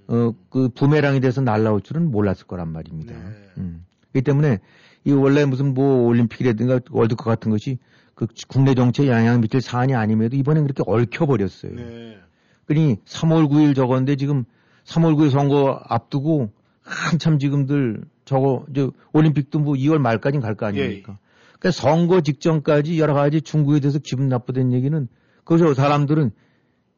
[0.08, 3.14] 어그 부메랑이 돼서 날라올 줄은 몰랐을 거란 말입니다.
[3.14, 3.36] 네.
[3.58, 3.86] 음.
[4.12, 4.60] 그렇기 때문에
[5.06, 7.78] 이 원래 무슨 뭐 올림픽이라든가 월드컵 같은 것이
[8.14, 11.76] 그 국내 정치에 영향을 미칠 사안이 아님에도 이번엔 그렇게 얽혀버렸어요.
[11.76, 12.18] 네.
[12.66, 14.44] 그러니 3월 9일 저건데 지금
[14.84, 21.18] 3월 9일 선거 앞두고 한참 지금들 저거 저 올림픽도 뭐 2월 말까지 갈 거 아닙니까?
[21.60, 25.08] 그러니까 선거 직전까지 여러 가지 중국에 대해서 기분 나쁘다는 얘기는
[25.44, 26.32] 그래서 사람들은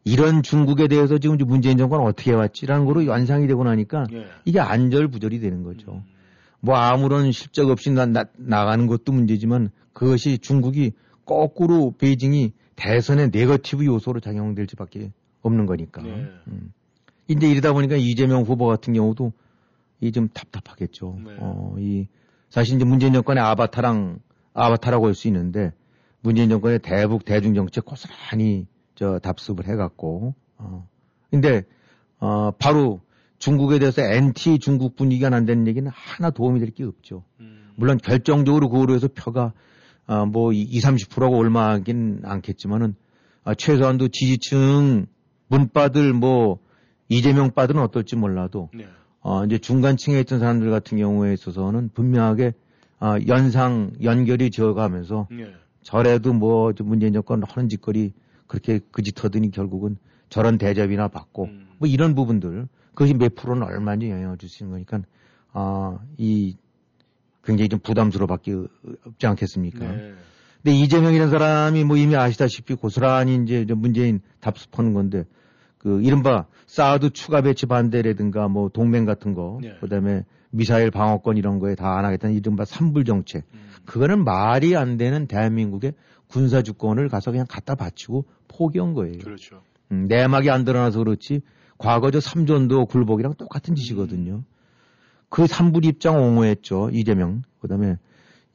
[0.04, 4.26] 이런 중국에 대해서 지금 문재인 정권 어떻게 해왔지라는 거로 완상이 되고 나니까 예.
[4.46, 6.04] 이게 안절부절이 되는 거죠.
[6.60, 10.94] 뭐 아무런 실적 없이 나, 나, 나가는 것도 문제지만 그것이 중국이
[11.26, 16.02] 거꾸로 베이징이 대선의 네거티브 요소로 작용될 수밖에 없는 거니까.
[16.02, 16.28] 네.
[16.48, 16.74] 음.
[17.28, 19.34] 이제 이러다 보니까 이재명 후보 같은 경우도
[20.02, 21.20] 이 좀 답답하겠죠.
[21.24, 21.36] 네.
[21.40, 22.08] 어, 이
[22.50, 24.20] 사실 이제 문재인 정권의 아바타랑
[24.54, 25.72] 아바타라고 할 수 있는데
[26.22, 30.88] 문재인 정권의 대북 대중 정책 고스란히 저 답습을 해갖고 어.
[31.30, 31.64] 근데
[32.20, 33.02] 어 바로
[33.40, 37.24] 중국에 대해서 엔티 중국 분위기가 난다는 얘기는 하나 도움이 될 게 없죠.
[37.40, 37.72] 음.
[37.76, 39.54] 물론 결정적으로 그거로 해서 표가
[40.06, 42.96] 아, 뭐 20, 30%가 올라가긴 않겠지만은
[43.44, 45.08] 아, 최소한도 지지층
[45.48, 46.60] 문바들 뭐
[47.10, 48.86] 이재명 바들은 어떨지 몰라도 네.
[49.22, 52.54] 어, 이제 중간층에 있던 사람들 같은 경우에 있어서는 분명하게
[53.02, 55.52] 아, 연상 연결이 지어가면서 네.
[55.82, 58.14] 저래도 뭐저 문재인 정권 하는 짓거리
[58.46, 59.98] 그렇게 그짓하더니 결국은
[60.30, 61.68] 저런 대접이나 받고 음.
[61.80, 65.02] 뭐 이런 부분들 그것이 몇 프로는 얼마인지 영향을 줄 수 있는 거니까
[65.52, 66.56] 아, 이
[67.44, 68.54] 굉장히 좀 부담스러워밖에
[69.08, 69.80] 없지 않겠습니까?
[69.92, 70.14] 네.
[70.62, 75.24] 근데 이재명이라는 사람이 뭐 이미 아시다시피 고스란히 이제 저 문재인 답습하는 건데
[75.80, 79.76] 그 이른바 사드 추가 배치 반대라든가 뭐 동맹 같은 거 네.
[79.82, 83.60] 그다음에 미사일 방어권 이런 거에 다 안 하겠다는 이른바 산불 정책 음.
[83.86, 85.94] 그거는 말이 안 되는 대한민국의
[86.28, 89.18] 군사 주권을 가서 그냥 갖다 바치고 포기한 거예요.
[89.20, 89.62] 그렇죠.
[89.92, 91.42] 음, 내막이 안 드러나서 그렇지
[91.78, 94.44] 과거 저 삼전도 굴복이랑 똑같은 짓이거든요.
[95.30, 97.42] 그 산불 입장 옹호했죠 이재명.
[97.60, 97.98] 그다음에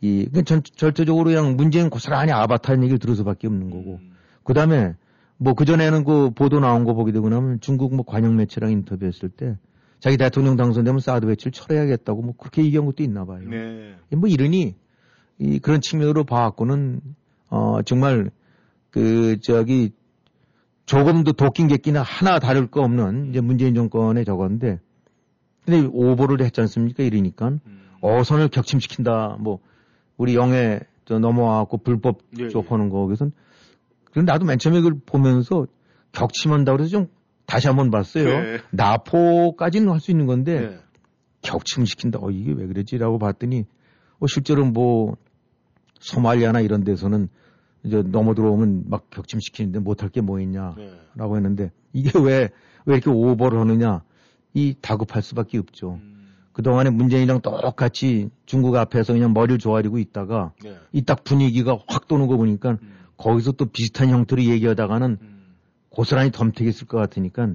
[0.01, 3.99] 이 그냥 전, 절대적으로 그냥 문재인 고스란히 아바타는 얘기를 들을 수밖에 없는 거고.
[4.03, 4.13] 음.
[4.45, 4.95] 그다음에
[5.39, 9.59] 뭐 그전에는 그 보도 나온 거 보게 되고 나면 중국 뭐 관영 매체랑 인터뷰했을 때
[10.01, 13.49] 자기 대통령 당선되면 사드 배치를 철회하겠다고 뭐 그렇게 얘기한 것도 있나 봐요.
[13.49, 13.97] 네.
[14.17, 14.75] 뭐 이러니
[15.39, 17.01] 이 그런 측면으로 봐갖고는
[17.49, 18.31] 어 정말
[18.91, 19.93] 그 저기
[20.87, 24.81] 조금도 도끼 객기나 하나 다를 거 없는 이제 문재인 정권의 저건데
[25.65, 27.81] 근데 오보를 했지 않습니까 이러니까 음.
[28.01, 29.59] 어선을 격침시킨다 뭐
[30.17, 32.49] 우리 영해 저 넘어와갖고 불법 예, 예.
[32.49, 33.29] 쪽하는 거 그래서
[34.13, 35.67] 그럼 나도 맨 처음에 그걸 보면서
[36.13, 37.09] 격침한다 그래서 좀
[37.47, 38.59] 다시 한번 봤어요 네.
[38.73, 40.79] 나포까지는 할 수 있는 건데 네.
[41.43, 42.19] 격침시킨다.
[42.21, 43.67] 어, 이게 왜 그랬지라고 봤더니,
[44.19, 45.17] 어, 실제로 뭐,
[46.01, 47.29] 소말리아나 이런 데서는
[47.85, 50.75] 이제 넘어 들어오면 막 격침시키는데 못할 게 뭐 있냐.
[50.77, 50.91] 네.
[51.15, 52.51] 라고 했는데, 이게 왜,
[52.85, 54.03] 왜 이렇게 오버를 하느냐.
[54.55, 56.01] 이 다급할 수밖에 없죠.
[56.03, 56.33] 음.
[56.53, 60.77] 그동안에 문재인이랑 똑같이 중국 앞에서 그냥 머리를 조아리고 있다가, 네.
[60.93, 62.97] 이딱 분위기가 확 도는 거 보니까, 음.
[63.19, 65.36] 거기서 또 비슷한 형태로 얘기하다가는 음.
[65.97, 67.49] 고스란히 덤태겠을 것 같으니까,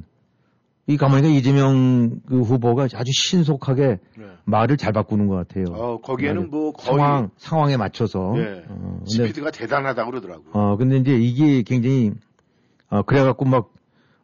[0.87, 4.25] 이 가만히 보니까 이재명 그 후보가 아주 신속하게 네.
[4.45, 5.65] 말을 잘 바꾸는 것 같아요.
[5.69, 8.33] 어, 거기에는 뭐 거의 상황 상황에 맞춰서.
[8.35, 8.63] 네.
[8.67, 10.49] 어, 근데, 스피드가 대단하다고 그러더라고요.
[10.53, 12.11] 어 근데 이제 이게 굉장히
[12.89, 13.71] 어 그래갖고 막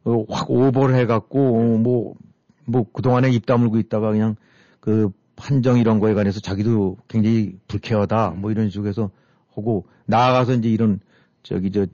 [0.03, 4.35] 어, 확 오버를 해갖고 뭐뭐 그동안에 입 다물고 있다가 그냥
[4.79, 9.11] 그 판정 이런 거에 관해서 자기도 굉장히 불쾌하다 뭐 이런 식으로 해서
[9.53, 11.01] 하고 나아가서 이제 이런
[11.43, 11.85] 저기 저,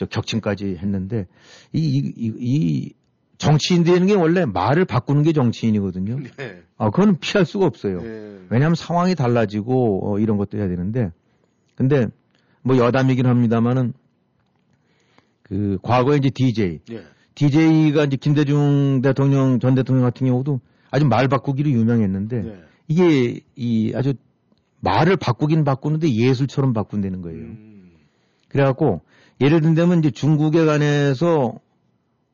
[0.00, 1.26] 저 격침까지 했는데
[1.74, 2.92] 이, 이, 이, 이
[3.36, 6.20] 정치인들이라는 게 원래 말을 바꾸는 게 정치인이거든요.
[6.38, 6.62] 네.
[6.78, 8.00] 아, 그건 피할 수가 없어요.
[8.00, 8.38] 네.
[8.48, 11.12] 왜냐하면 상황이 달라지고 어, 이런 것도 해야 되는데
[11.74, 12.06] 근데
[12.62, 13.92] 뭐 여담이긴 합니다만은
[15.42, 17.02] 그 과거에 이제 DJ 네.
[17.34, 20.60] DJ가 이제 김대중 대통령 전 대통령 같은 경우도
[20.90, 22.62] 아주 말 바꾸기로 유명했는데 네.
[22.88, 24.14] 이게 이 아주
[24.80, 27.38] 말을 바꾸긴 바꾸는데 예술처럼 바꾼다는 거예요.
[27.38, 27.90] 음.
[28.48, 29.02] 그래갖고
[29.40, 31.54] 예를 든다면 이제 중국에 관해서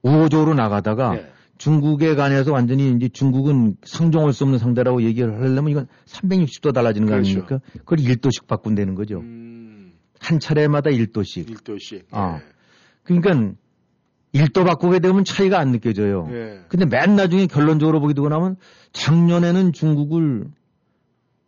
[0.02, 1.26] 우호적으로 나가다가 네.
[1.58, 7.14] 중국에 관해서 완전히 이제 중국은 상종할 수 없는 상대라고 얘기를 하려면 이건 360도 달라지는 거
[7.14, 7.30] 그렇죠.
[7.30, 7.60] 아닙니까?
[7.84, 9.20] 그걸 1도씩 바꾼다는 거죠.
[9.20, 9.92] 음.
[10.20, 11.48] 한 차례마다 1도씩.
[11.48, 12.04] 1도씩.
[12.10, 12.40] 아.
[13.04, 13.54] 그러니까
[14.32, 16.28] 일도 바꾸게 되면 차이가 안 느껴져요.
[16.30, 16.60] 예.
[16.68, 18.56] 근데 맨 나중에 결론적으로 보게 되고 나면
[18.92, 20.46] 작년에는 중국을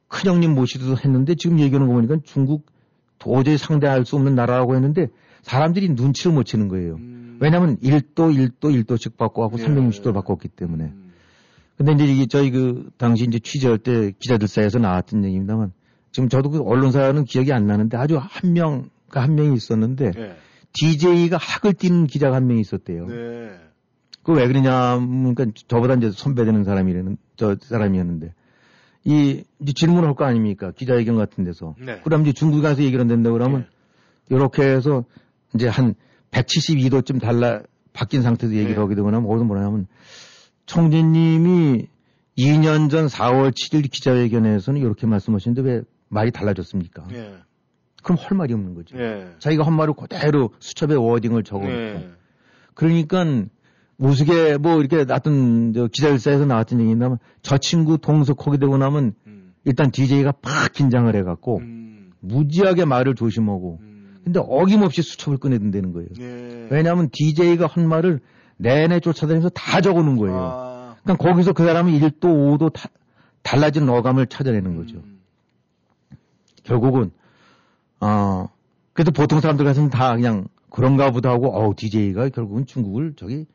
[0.08, 2.66] 큰형님 모시도 했는데 지금 얘기하는 거 보니까 중국
[3.18, 5.08] 도저히 상대할 수 없는 나라라고 했는데
[5.42, 6.94] 사람들이 눈치를 못 채는 거예요.
[6.96, 7.38] 음.
[7.40, 9.64] 왜냐하면 1도, 1도, 1도씩 바꿔갖고 예.
[9.64, 10.84] 360도를 바꿨기 때문에.
[10.84, 11.12] 음.
[11.76, 15.72] 근데 이제 이게 저희 그 당시 이제 취재할 때 기자들 사이에서 나왔던 얘기입니다만
[16.10, 20.36] 지금 저도 그 언론사는 기억이 안 나는데 아주 한 명, 그한 명이 있었는데 예.
[20.72, 23.06] DJ가 학을 띄는 기자가 한명 있었대요.
[23.06, 23.50] 네.
[24.22, 28.34] 그왜 그러냐면, 그러니까 저보다 이제 선배되는 사람이라는, 저 사람이었는데,
[29.04, 30.70] 이, 이제 질문을 할 거 아닙니까?
[30.72, 31.74] 기자회견 같은 데서.
[31.80, 32.00] 네.
[32.04, 33.66] 그럼 이제 중국에 가서 얘기를 한다고 그러면,
[34.30, 35.04] 요렇게 해서
[35.54, 35.94] 이제 한
[36.30, 38.80] 172도쯤 달라, 바뀐 상태에서 얘기를 네.
[38.80, 39.86] 하게 나면, 어디서 뭐냐면,
[40.66, 41.86] 총재님이
[42.38, 47.08] 2년 전 4월 7일 기자회견에서는 이렇게 말씀하시는데 왜 말이 달라졌습니까?
[47.12, 47.34] 예.
[48.02, 48.96] 그럼 할 말이 없는 거죠.
[48.98, 49.28] 예.
[49.40, 51.74] 자기가 한 말을 그대로 수첩에 워딩을 적어놓고.
[51.74, 52.10] 예.
[52.74, 53.24] 그러니까
[53.96, 59.52] 무수게 뭐 이렇게 나왔던 저 기자일사에서 나왔던 얘기 있나면 저 친구 동석하게 되고 나면 음.
[59.64, 62.12] 일단 DJ가 팍 긴장을 해갖고 음.
[62.20, 63.87] 무지하게 말을 조심하고 음.
[64.28, 66.08] 근데 어김없이 수첩을 꺼내든다는 거예요.
[66.20, 66.68] 예.
[66.70, 68.20] 왜냐하면 DJ가 한 말을
[68.58, 70.36] 내내 쫓아다니면서 다 적어놓은 거예요.
[70.38, 70.96] 아.
[71.02, 72.90] 그러니까 거기서 그 사람이 1도 5도 다,
[73.42, 74.98] 달라진 어감을 찾아내는 거죠.
[74.98, 75.20] 음.
[76.62, 77.10] 결국은
[78.00, 78.50] 어
[78.92, 83.46] 그래도 보통 사람들 같으면 다 그냥 그런가 보다 하고 어우 DJ가 결국은 중국을 저기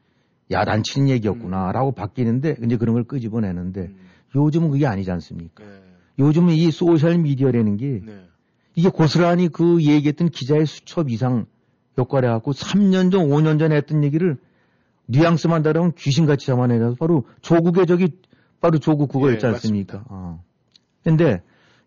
[0.49, 3.97] 야단치는 얘기였구나라고 바뀌는데 이제 그런 걸 끄집어내는데 음.
[4.35, 5.63] 요즘은 그게 아니지 않습니까?
[5.63, 5.69] 네.
[6.17, 8.32] 요즘은 이 소셜 미디어라는 게 네.
[8.75, 11.45] 이게 고스란히 그 얘기했던 기자의 수첩 이상
[11.97, 14.37] 효과를 해갖고 3년 전, 5년 전에 했던 얘기를
[15.07, 18.09] 뉘앙스만 다르면 귀신같이 잡아내서 바로 조국의 저기
[18.61, 20.03] 바로 조국 예, 그거였지 않습니까?
[20.07, 20.43] 어.
[21.03, 21.41] 근데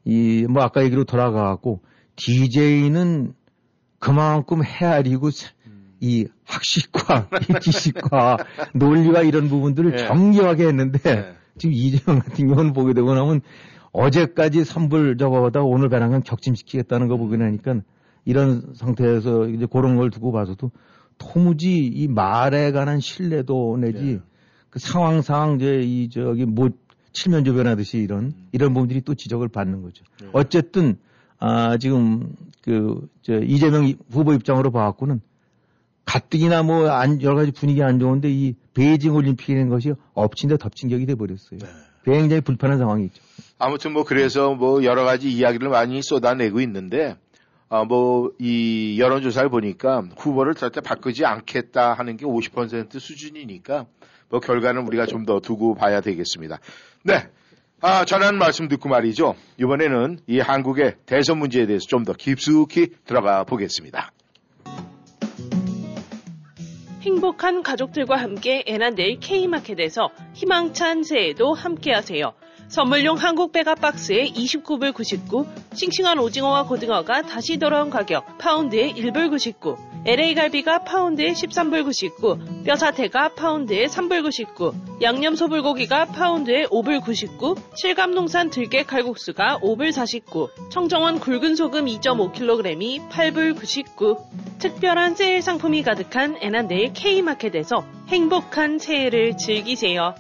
[0.05, 1.81] 이 뭐 아까 얘기로 돌아가갖고
[2.17, 3.35] DJ는
[3.99, 5.31] 그만큼 헤아리고.
[6.01, 8.37] 이 학식과 이 지식과
[8.75, 10.07] 논리와 이런 부분들을 예.
[10.07, 11.33] 정교하게 했는데 네.
[11.57, 13.41] 지금 이재명 같은 경우는 보게 되고 나면
[13.97, 17.81] 어제까지 선불 저거보다 오늘 배낭간 격침시키겠다는 거 보게 되니까
[18.25, 20.71] 이런 상태에서 이제 그런 걸 두고 봐서도
[21.19, 24.21] 도무지 이 말에 관한 신뢰도 내지 네.
[24.69, 26.69] 그 상황상 이제 이 저기 뭐
[27.13, 30.05] 칠면조 변하듯이 이런 이런 부분들이 또 지적을 받는 거죠.
[30.21, 30.29] 네.
[30.33, 30.99] 어쨌든
[31.39, 35.21] 아 지금 그 저 이재명 후보 입장으로 봐갖고는
[36.05, 40.89] 가뜩이나 뭐 안, 여러 가지 분위기 안 좋은데 이 베이징 올림픽이라는 것이 엎친 데 덮친
[40.89, 41.59] 격이 돼 버렸어요.
[41.59, 41.67] 네.
[42.05, 43.21] 굉장히 불편한 상황이죠.
[43.59, 47.17] 아무튼 뭐 그래서 뭐 여러 가지 이야기를 많이 쏟아내고 있는데
[47.69, 53.87] 아뭐이 여론조사를 보니까 후보를 절대 바꾸지 않겠다 하는 게 50% 수준이니까
[54.29, 56.59] 뭐 결과는 우리가 좀 더 두고 봐야 되겠습니다.
[57.03, 57.29] 네.
[57.81, 59.35] 아, 전하는 말씀 듣고 말이죠.
[59.59, 64.13] 이번에는 이 한국의 대선 문제에 대해서 좀 더 깊숙이 들어가 보겠습니다.
[67.03, 72.33] 행복한 가족들과 함께 애난데일 K마켓에서 희망찬 새해도 함께하세요.
[72.69, 79.31] 선물용 한국 배 한 박스에 29불 99, 싱싱한 오징어와 고등어가 다시 돌아온 가격 파운드에 1불
[79.31, 87.55] 99, LA 갈비가 파운드에 13불 99, 뼈사태가 파운드에 3불 99, 양념 소불고기가 파운드에 5불 99,
[87.77, 94.17] 칠갑농산 들깨 칼국수가 5불 49, 청정원 굵은 소금 2.5kg이 8불 99.
[94.59, 100.15] 특별한 세일 상품이 가득한 애난데일 K마켓에서 행복한 새해를 즐기세요.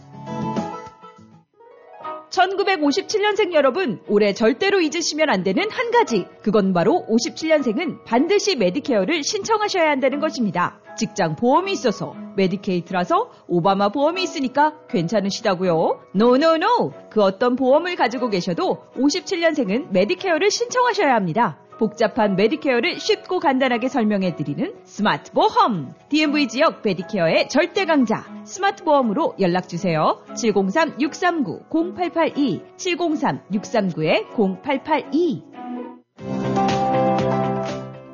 [2.31, 6.27] 1957년생 여러분, 올해 절대로 잊으시면 안 되는 한 가지.
[6.43, 10.81] 그건 바로 57년생은 반드시 메디케어를 신청하셔야 한다는 것입니다.
[10.97, 16.01] 직장 보험이 있어서 메디케이드라서 오바마 보험이 있으니까 괜찮으시다고요?
[16.13, 16.93] No no no!
[17.11, 21.59] 그 어떤 보험을 가지고 계셔도 57년생은 메디케어를 신청하셔야 합니다.
[21.79, 25.95] 복잡한 메디케어를 쉽고 간단하게 설명해드리는 스마트 보험.
[26.09, 28.25] DMV 지역 메디케어의 절대 강자.
[28.45, 30.23] 스마트 보험으로 연락주세요.
[30.35, 32.77] 703-639-0882.
[32.77, 35.56] 703-639-0882.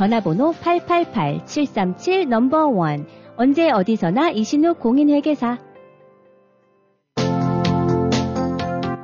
[0.00, 3.04] 전화번호 888-737 넘버 1
[3.36, 5.58] 언제 어디서나 이신욱 공인회계사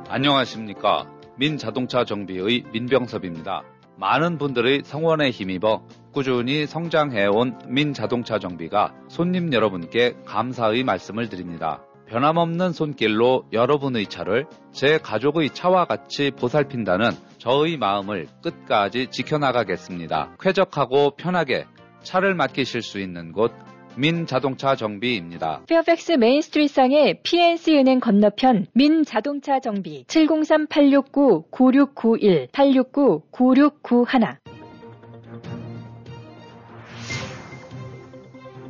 [0.09, 1.05] 안녕하십니까.
[1.37, 3.61] 민자동차 정비의 민병섭입니다.
[3.97, 5.83] 많은 분들의 성원에 힘입어
[6.13, 11.83] 꾸준히 성장해온 민자동차 정비가 손님 여러분께 감사의 말씀을 드립니다.
[12.07, 20.37] 변함없는 손길로 여러분의 차를 제 가족의 차와 같이 보살핀다는 저의 마음을 끝까지 지켜나가겠습니다.
[20.39, 21.65] 쾌적하고 편하게
[22.03, 23.51] 차를 맡기실 수 있는 곳
[23.97, 25.63] 민자동차 정비입니다.
[25.67, 34.37] 페어팩스 메인스트리트상의 PNC 은행 건너편 민자동차 정비 703-869-9691 869-9691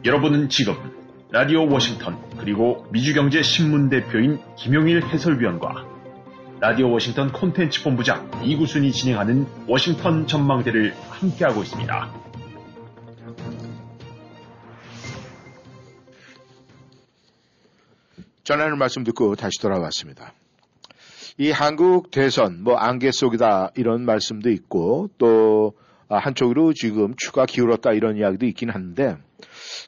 [0.06, 0.97] 여러분은 지금
[1.30, 5.86] 라디오 워싱턴 그리고 미주경제 신문 대표인 김용일 해설위원과
[6.62, 12.14] 라디오 워싱턴 콘텐츠 본부장 이구순이 진행하는 워싱턴 전망대를 함께하고 있습니다.
[18.46, 20.32] 전하는 말씀 듣고 다시 돌아왔습니다.
[21.38, 27.92] 이 한국 대선 뭐 안개 속이다 이런 말씀도 있고 또 아, 한쪽으로 지금 추가 기울었다
[27.92, 29.18] 이런 이야기도 있긴 한데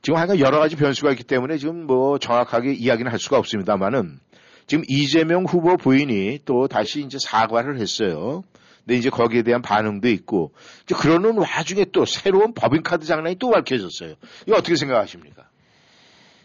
[0.01, 4.20] 지금 하여간 여러 가지 변수가 있기 때문에 지금 뭐 정확하게 이야기는 할 수가 없습니다만은
[4.67, 8.43] 지금 이재명 후보 부인이 또 다시 이제 사과를 했어요.
[8.86, 10.51] 근데 이제 거기에 대한 반응도 있고
[10.84, 14.15] 이제 그러는 와중에 또 새로운 법인카드 장난이 또 밝혀졌어요.
[14.45, 15.49] 이거 어떻게 생각하십니까?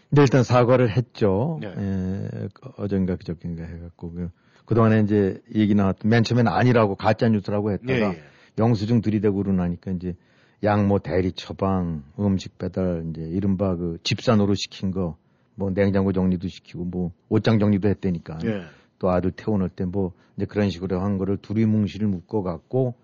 [0.09, 1.59] 네, 일단 사과를 했죠.
[1.61, 1.67] 네.
[1.67, 4.29] 예, 그 어젠가 그저께인가 해갖고 그,
[4.65, 8.23] 그동안에 이제 얘기 나왔던 맨 처음에는 아니라고 가짜 뉴스라고 했다가 예, 예.
[8.57, 10.15] 영수증 들이대고 그러나니까 이제
[10.63, 15.17] 양모 대리 처방, 음식 배달, 이제 이른바 그 집산으로 시킨 거,
[15.55, 18.39] 뭐 냉장고 정리도 시키고 뭐 옷장 정리도 했다니까.
[18.45, 18.63] 예.
[18.99, 22.95] 또 아들 태어날 때 뭐 이제 그런 식으로 한 거를 두리뭉실을 묶어 갖고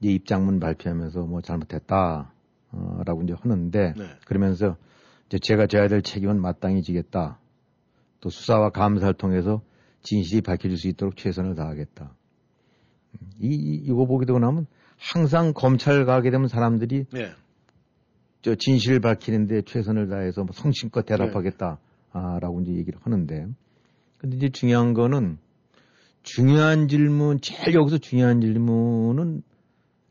[0.00, 2.32] 이제 입장문 발표하면서 뭐 잘못했다.
[2.72, 4.04] 어, 라고 이제 하는데 네.
[4.26, 4.76] 그러면서
[5.26, 7.38] 이제 제가 져야 될 책임은 마땅히 지겠다.
[8.20, 9.62] 또 수사와 감사를 통해서
[10.02, 12.12] 진실이 밝혀질 수 있도록 최선을 다하겠다.
[13.40, 14.66] 이, 이- 이거 보게 되고 나면
[15.00, 17.32] 항상 검찰 가게 되면 사람들이 예.
[18.42, 21.78] 저 진실을 밝히는데 최선을 다해서 뭐 성심껏 대답하겠다.
[22.12, 23.46] 아, 라고 이제 얘기를 하는데.
[24.18, 25.38] 근데 이제 중요한 거는
[26.22, 29.42] 중요한 질문, 제일 여기서 중요한 질문은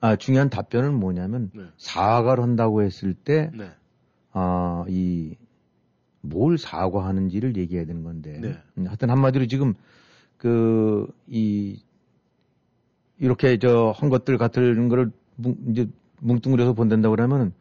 [0.02, 1.64] 아, 중요한 답변은 뭐냐면 네.
[1.78, 3.70] 사과를 한다고 했을 때 네.
[4.32, 5.36] 아, 이,
[6.22, 8.40] 뭘 사과하는지를 얘기해야 되는 건데.
[8.40, 8.58] 네.
[8.78, 9.74] 음, 하여튼 한마디로 지금,
[10.38, 11.82] 그, 이,
[13.20, 15.88] 이렇게 저, 한 것들 같은 거를 뭉, 이제
[16.22, 17.54] 뭉뚱그려서 본다고 그러면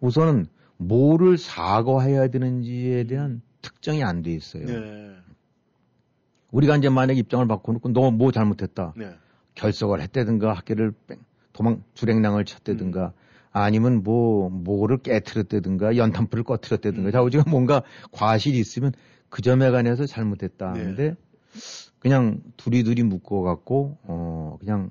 [0.00, 0.46] 우선은
[0.76, 4.66] 뭐를 사과해야 되는지에 대한 특정이 안 돼 있어요.
[4.66, 5.14] 네.
[6.52, 8.92] 우리가 이제 만약 입장을 바꿔놓고 너 뭐 잘못했다.
[8.96, 9.10] 네.
[9.54, 11.18] 결석을 했다든가 학교를 뺑-
[11.52, 13.12] 도망 주랭랑을 쳤다든가
[13.52, 18.92] 아니면 뭐 뭐를 깨트렸다든가 연탄불을 꺼트렸다든가 자우지가 뭔가 과실이 있으면
[19.28, 20.80] 그 점에 관해서 잘못했다 네.
[20.80, 21.16] 하는데
[22.00, 24.90] 그냥 두리두리 묶어 갖고 어 그냥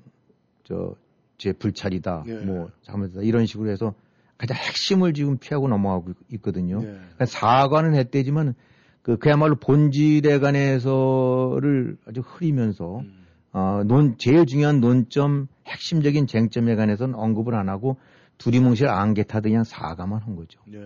[0.64, 0.96] 저
[1.38, 2.36] 제 불찰이다 네.
[2.46, 3.96] 뭐 잘못했다 이런 식으로 해서
[4.38, 6.80] 가장 핵심을 지금 피하고 넘어가고 있- 있거든요.
[6.80, 6.86] 네.
[6.94, 8.54] 그러니까 사과는 했대지만
[9.02, 13.26] 그 그야말로 본질에 관해서를 아주 흐리면서 음.
[13.52, 17.98] 어, 논, 제일 중요한 논점, 핵심적인 쟁점에 관해서는 언급을 안 하고
[18.38, 20.60] 두리뭉실 안개 타듯 그냥 사과만 한 거죠.
[20.66, 20.80] 네.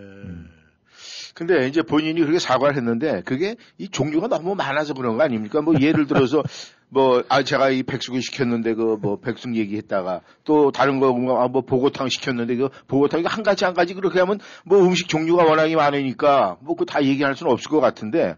[1.34, 5.60] 근데 이제 본인이 그렇게 사과를 했는데 그게 이 종류가 너무 많아서 그런 거 아닙니까?
[5.62, 6.42] 뭐 예를 들어서
[6.90, 11.48] 뭐, 아, 제가 이 백숙을 시켰는데 그 뭐 백숙 얘기했다가 또 다른 거, 뭐, 아,
[11.48, 15.76] 뭐 보고탕 시켰는데 그 보고탕이 한 가지 한 가지 그렇게 하면 뭐 음식 종류가 워낙에
[15.76, 18.36] 많으니까 뭐 그 다 얘기할 수는 없을 것 같은데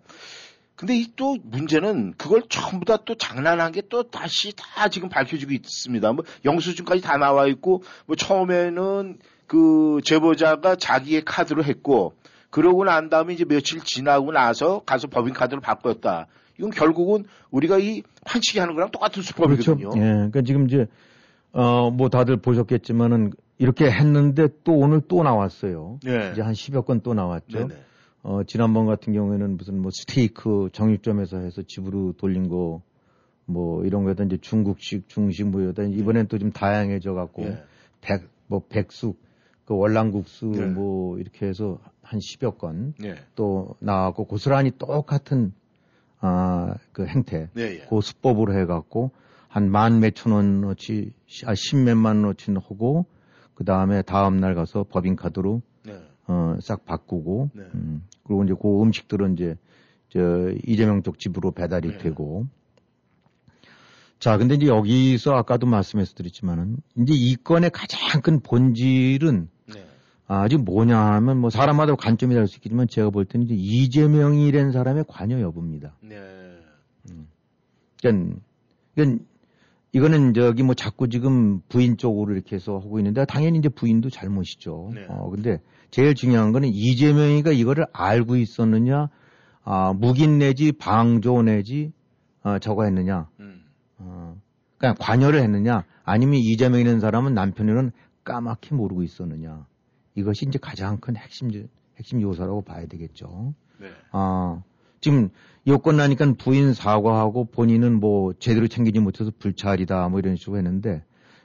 [0.76, 5.52] 근데 이 또 문제는 그걸 전부 다 또 장난한 게 또 다시 다 지금 밝혀지고
[5.52, 6.12] 있습니다.
[6.12, 12.14] 뭐 영수증까지 다 나와 있고 뭐 처음에는 그 제보자가 자기의 카드로 했고
[12.50, 16.26] 그러고 난 다음에 이제 며칠 지나고 나서 가서 법인 카드로 바꿨다.
[16.60, 19.90] 이건 결국은 우리가 이 환치기 하는 거랑 똑같은 수법이거든요.
[19.90, 19.98] 그렇죠.
[19.98, 20.02] 예.
[20.02, 20.86] 그러니까 지금 이제,
[21.52, 25.98] 어, 뭐 다들 보셨겠지만은 이렇게 했는데 또 오늘 또 나왔어요.
[26.04, 26.32] 네.
[26.32, 27.66] 이제 한 10여 건 또 나왔죠.
[27.66, 27.80] 네네.
[28.22, 32.82] 어, 지난번 같은 경우에는 무슨 뭐 스테이크 정육점에서 해서 집으로 돌린 거,
[33.46, 37.62] 뭐 이런 거에다 이제 중국식, 중식 뭐 여다 이번엔 또좀 다양해져 갖고 예.
[38.02, 39.18] 백, 뭐 백숙,
[39.64, 40.66] 그 월남국수 네.
[40.66, 43.14] 뭐 이렇게 해서 한 10여 건 네.
[43.34, 45.54] 또 나왔고 고스란히 똑같은
[46.20, 47.86] 아, 그 행태, 네, 예.
[47.88, 49.10] 그 수법으로 해갖고
[49.48, 51.12] 한 만 몇천 원어치,
[51.46, 53.06] 아, 십몇만 원어치 하고
[53.54, 56.00] 그 다음에 다음 날 가서 법인카드로 네.
[56.28, 57.62] 어, 싹 바꾸고, 네.
[57.74, 59.56] 음, 그리고 이제 그 음식들은 이제,
[60.10, 61.98] 저, 이재명 쪽 집으로 배달이 네.
[61.98, 62.46] 되고.
[64.20, 69.48] 자, 근데 이제 여기서 아까도 말씀해서 드렸지만은, 이제 이 건의 가장 큰 본질은 네.
[70.32, 75.04] 아직 뭐냐 하면 뭐 사람마다 관점이 다를 수 있겠지만 제가 볼 때는 이제 이재명이라는 사람의
[75.08, 75.96] 관여 여부입니다.
[76.02, 76.16] 네.
[78.00, 78.40] 그러니까,
[78.94, 79.24] 그러니까
[79.92, 84.92] 이거는 저기 뭐 자꾸 지금 부인 쪽으로 이렇게 해서 하고 있는데 당연히 이제 부인도 잘못이죠.
[84.94, 85.04] 네.
[85.08, 85.58] 어 근데
[85.90, 89.08] 제일 중요한 거는 이재명이가 이거를 알고 있었느냐,
[89.64, 91.92] 아 묵인 내지 방조 내지
[92.44, 93.64] 어 저거 했느냐, 음.
[93.98, 94.36] 어
[94.78, 97.90] 그냥 관여를 했느냐, 아니면 이재명이라는 사람은 남편이는
[98.22, 99.66] 까맣게 모르고 있었느냐.
[100.14, 101.50] 이것이 이제 가장 큰 핵심
[101.96, 103.54] 핵심 요소라고 봐야 되겠죠.
[103.78, 103.88] 네.
[104.12, 104.62] 아,
[105.00, 105.30] 지금
[105.66, 111.04] 요건 나니까 부인 사과하고 본인은 뭐 제대로 챙기지 못해서 불찰이다 뭐 이런 식으로 했는데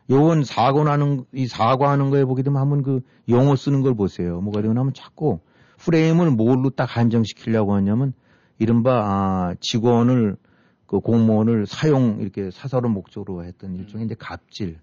[0.09, 4.39] 요건 사고 나는 이 사과하는 거에 보게 되면 한번 그 용어 쓰는 걸 보세요.
[4.41, 5.39] 뭐가 하면 자꾸
[5.77, 8.13] 프레임을 뭘로 딱 한정시키려고 하냐면
[8.59, 10.37] 이른바 아, 직원을
[10.85, 14.79] 그 공무원을 사용 이렇게 사설의 목적으로 했던 일종의 이제 갑질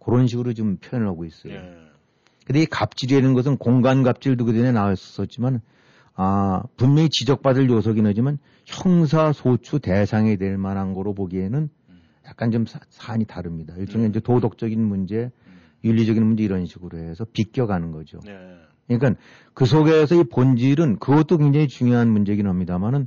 [0.00, 1.52] 그런 식으로 좀 표현을 하고 있어요.
[1.52, 1.91] 예.
[2.46, 5.60] 근데 이 갑질이라는 것은 공간 갑질도 그전에 나왔었지만
[6.14, 11.68] 아 분명히 지적받을 요소긴 하지만 형사 소추 대상이 될 만한 거로 보기에는
[12.26, 13.74] 약간 좀 사, 사안이 다릅니다.
[13.76, 15.30] 일종의 이제 도덕적인 문제,
[15.84, 18.18] 윤리적인 문제 이런 식으로 해서 비껴가는 거죠.
[18.24, 18.32] 네.
[18.86, 19.20] 그러니까
[19.54, 23.06] 그 속에서 이 본질은 그것도 굉장히 중요한 문제긴 합니다만은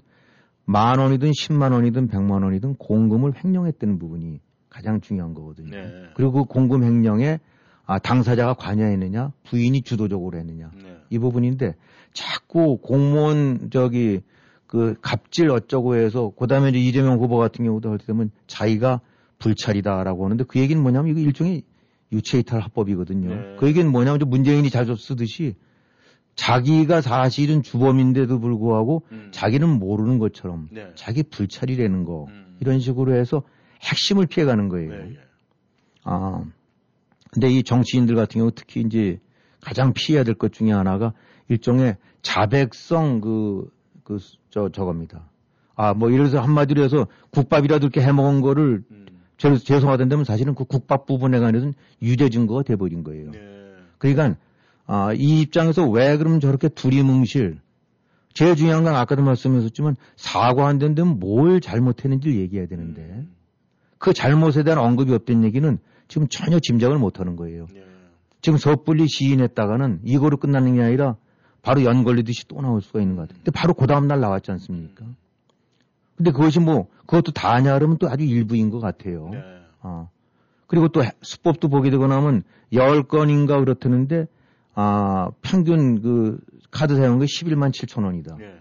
[0.66, 5.70] 만 원이든 십만 원이든 백만 원이든 공금을 횡령했다는 부분이 가장 중요한 거거든요.
[5.70, 6.10] 네.
[6.16, 7.40] 그리고 그 공금 횡령에
[7.86, 10.98] 아, 당사자가 관여했느냐, 부인이 주도적으로 했느냐 네.
[11.10, 11.76] 이 부분인데
[12.14, 14.22] 자꾸 공무원 저기
[14.66, 19.02] 그 갑질 어쩌고 해서 그다음에 이제 이재명 후보 같은 경우도 할 때 되면 자기가
[19.38, 21.64] 불찰이다라고 하는데 그 얘기는 뭐냐면 이거 일종의
[22.12, 23.30] 유체이탈 합법이거든요.
[23.30, 23.56] 네.
[23.60, 25.56] 그 얘기는 뭐냐면 좀 문재인이 자주 쓰듯이
[26.36, 29.30] 자기가 사실은 주범인데도 불구하고 음.
[29.32, 30.92] 자기는 모르는 것처럼 네.
[30.96, 32.58] 자기 불찰이라는 거 음.
[32.60, 33.44] 이런 식으로 해서
[33.84, 34.90] 핵심을 피해가는 거예요.
[34.90, 35.20] 네, 예.
[36.04, 36.44] 아,
[37.32, 39.20] 근데 이 정치인들 같은 경우 특히 이제
[39.62, 41.14] 가장 피해야 될 것 중에 하나가
[41.50, 43.70] 일종의 자백성 그,
[44.04, 44.18] 그,
[44.50, 45.30] 저, 저겁니다.
[45.76, 49.06] 아, 뭐, 예를 들어서 한마디로 해서 국밥이라도 이렇게 해 먹은 거를 음.
[49.38, 53.32] 죄- 죄송하던 데면 사실은 그 국밥 부분에 관해서는 유죄 증거가 돼버린 거예요.
[53.32, 53.40] 네.
[53.98, 54.38] 그러니까,
[54.86, 57.60] 아, 이 입장에서 왜 그럼 저렇게 두리뭉실,
[58.34, 63.34] 제일 중요한 건 아까도 말씀하셨지만 사과한다는 데는 뭘 잘못했는지를 얘기해야 되는데 음.
[63.98, 65.78] 그 잘못에 대한 언급이 없다는 얘기는
[66.08, 67.68] 지금 전혀 짐작을 못 하는 거예요.
[67.74, 67.84] 네.
[68.42, 71.16] 지금 섣불리 시인했다가는 이거로 끝나는 게 아니라
[71.62, 73.38] 바로 연 걸리듯이 또 나올 수가 있는 것 같아요.
[73.38, 75.06] 근데 바로 그 다음날 나왔지 않습니까?
[76.16, 79.30] 근데 그것이 뭐, 그것도 다냐 그러면 또 아주 일부인 것 같아요.
[79.32, 79.42] 네.
[79.82, 80.08] 아.
[80.68, 84.28] 그리고 또 수법도 보게 되고 나면 10건인가 그렇다는데,
[84.76, 86.40] 아, 평균 그
[86.72, 88.36] 카드 사용한 게 11만 7천 원이다.
[88.38, 88.60] 네.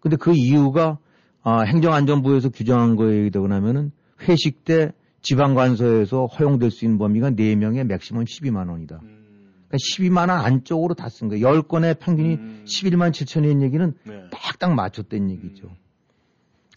[0.00, 0.98] 근데 그 이유가
[1.42, 3.92] 아, 행정안전부에서 규정한 거에 되고 나면은
[4.28, 4.92] 회식 때
[5.22, 9.00] 지방관서에서 허용될 수 있는 범위가 4명에 맥시멈 12만 원이다.
[9.02, 9.20] 음.
[9.68, 11.46] 그러니까 12만 원 안쪽으로 다 쓴 거예요.
[11.46, 12.64] 10건의 평균이 음.
[12.66, 14.24] 11만 7천이라는 얘기는 네.
[14.30, 15.68] 딱딱 맞췄다는 얘기죠.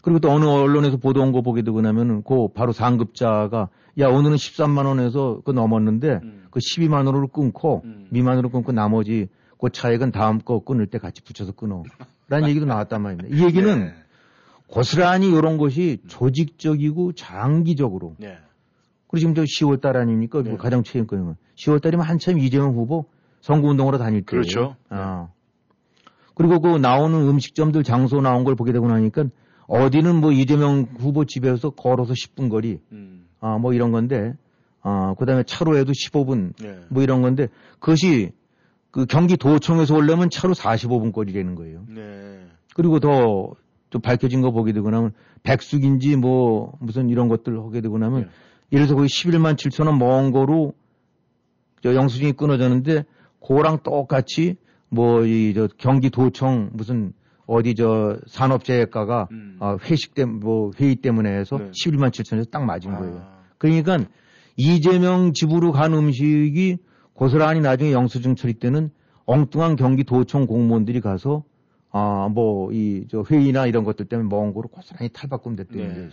[0.02, 4.84] 그리고 또 어느 언론에서 보도 온거 보게 되고 나면은 그 바로 상급자가 야 오늘은 13만
[4.86, 6.44] 원에서 그 넘었는데 음.
[6.50, 8.06] 그 12만 원으로 끊고 음.
[8.10, 9.28] 미만으로 끊고 나머지
[9.58, 11.84] 그 차액은 다음 거 끊을 때 같이 붙여서 끊어.
[12.28, 13.34] 라는 얘기도 나왔단 말입니다.
[13.34, 13.94] 이 얘기는 네.
[14.68, 18.38] 고스란히 이런 것이 조직적이고 장기적으로 네.
[19.08, 20.42] 그리고 지금 저 10월 달 아닙니까?
[20.42, 20.56] 네.
[20.56, 23.06] 가장 최근거는 10월 달이면 한참 이재명 후보
[23.40, 24.42] 선거운동으로 다닐 때예요.
[24.42, 24.76] 그렇죠.
[24.88, 25.28] 아.
[26.34, 29.26] 그리고 그 나오는 음식점들 장소 나온 걸 보게 되고 나니까
[29.66, 33.26] 어디는 뭐 이재명 후보 집에서 걸어서 10분 거리, 음.
[33.40, 34.34] 아, 뭐 이런 건데,
[34.82, 36.80] 아, 그 다음에 차로에도 15분, 네.
[36.88, 37.48] 뭐 이런 건데,
[37.78, 38.32] 그것이
[38.90, 41.84] 그 경기 도청에서 오려면 차로 45분 거리라는 거예요.
[41.88, 42.46] 네.
[42.74, 43.54] 그리고 더
[43.94, 45.12] 좀 밝혀진 거 보게 되고 나면
[45.44, 48.28] 백숙인지 뭐 무슨 이런 것들 하게 되고 나면 네.
[48.72, 50.74] 예를 들어서 거기 11만 7천 원 먼 거로
[51.80, 53.04] 저 영수증이 끊어졌는데
[53.46, 54.56] 그랑 똑같이
[54.90, 57.12] 뭐 이 저 경기도청 무슨
[57.46, 59.58] 어디 저 산업재해과가 음.
[59.60, 61.70] 아, 회식 때뭐 회의 때문에 해서 네.
[61.70, 63.18] 11만 7천에서 딱 맞은 거예요.
[63.22, 63.44] 아.
[63.58, 63.98] 그러니까
[64.56, 66.78] 이재명 집으로 간 음식이
[67.12, 68.90] 고스란히 나중에 영수증 처리 때는
[69.26, 71.44] 엉뚱한 경기도청 공무원들이 가서
[71.96, 76.10] 아 뭐 이 저 회의나 이런 것들 때문에 먼 거로 고스란히 탈바꿈 됐다는 네.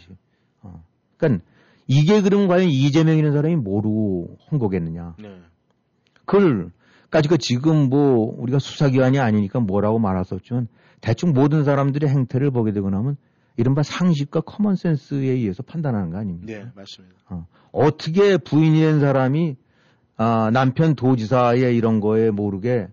[0.62, 0.84] 어.
[1.18, 1.44] 그러니까
[1.88, 5.16] 이게 그럼 과연 이재명이라는 사람이 모르고 한 거겠느냐?
[5.20, 5.42] 네.
[6.26, 6.72] 그걸
[7.10, 10.00] 까지가 지금 뭐 우리가 수사기관이 아니니까 뭐라고
[10.36, 10.68] 없지만
[11.02, 13.18] 대충 모든 사람들의 행태를 보게 되고 나면
[13.58, 16.46] 이른바 상식과 커먼센스에 의해서 판단하는 거 아닙니까?
[16.46, 17.16] 네, 맞습니다.
[17.30, 17.48] 어.
[17.72, 19.58] 어떻게 부인이 된 사람이
[20.18, 22.88] 아, 남편 도지사의 이런 거에 모르게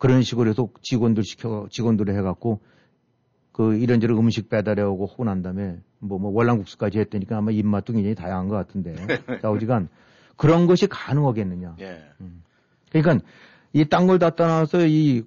[0.00, 2.60] 그런 식으로 해서 직원들 시켜 직원들을 해갖고
[3.52, 8.14] 그 이런저런 음식 배달해 오고 하고 난 다음에 뭐, 뭐 월남국수까지 했다니까 아마 입맛도 굉장히
[8.14, 8.94] 다양한 것 같은데
[9.42, 9.88] 자오지간
[10.36, 11.76] 그런 것이 가능하겠느냐?
[11.80, 12.02] 예.
[12.90, 13.24] 그러니까
[13.74, 15.22] 이 딴 걸 다 떠나서 이,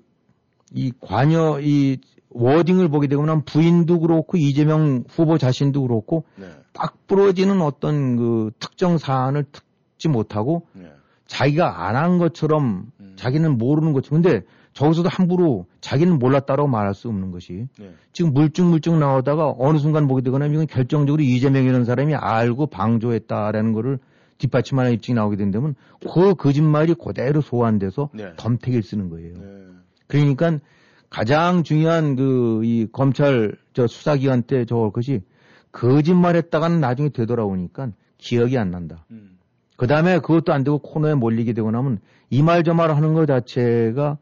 [0.71, 1.99] 이 관여, 이
[2.31, 6.49] 워딩을 보게 되고 나면 부인도 그렇고 이재명 후보 자신도 그렇고 네.
[6.73, 10.91] 딱 부러지는 어떤 그 특정 사안을 특지 못하고 네.
[11.27, 13.13] 자기가 안 한 것처럼 음.
[13.17, 14.43] 자기는 모르는 것처럼 근데
[14.73, 17.93] 저기서도 함부로 자기는 몰랐다라고 말할 수 없는 것이 네.
[18.11, 23.99] 지금 물쭉물쭉 나오다가 어느 순간 보게 되거나 이건 결정적으로 이재명이라는 사람이 알고 방조했다라는 거를
[24.39, 25.75] 뒷받침하는 입증이 나오게 된다면
[26.11, 28.33] 그 거짓말이 그대로 소환돼서 네.
[28.37, 29.33] 덤태기를 쓰는 거예요.
[29.35, 29.43] 네.
[30.07, 30.59] 그러니까
[31.09, 35.21] 가장 중요한 그 이 검찰 저 수사기관 때 저걸 것이
[35.71, 39.05] 거짓말했다가는 나중에 되돌아오니까 기억이 안 난다.
[39.11, 39.37] 음.
[39.75, 41.99] 그 다음에 그것도 안 되고 코너에 몰리게 되고 나면
[42.29, 44.17] 이 말 저 말 하는 것 자체가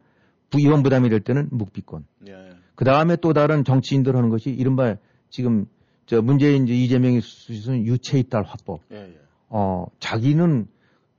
[0.52, 2.04] 부의원 부담이 될 때는 묵비권.
[2.28, 2.50] 예.
[2.76, 4.94] 그 다음에 또 다른 정치인들 하는 것이 이른바
[5.30, 5.66] 지금
[6.06, 8.82] 저 문재인 이제 이재명이 수준 유체 이탈 화법.
[8.92, 9.18] 예, 예.
[9.48, 10.68] 어, 자기는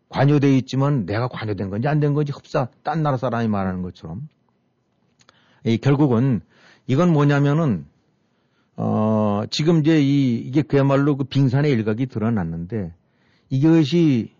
[0.10, 4.30] 관여돼 있지만 내가 관여된 건지 안 된 건지 흡사 딴 나라 사람이 말하는 것처럼.
[5.66, 6.42] 이 결국은
[6.88, 7.86] 이건 뭐냐면은
[8.76, 12.94] 어, 지금 이제 이, 이게 그야말로 그 빙산의 일각이 드러났는데
[13.50, 14.33] 이것이 시-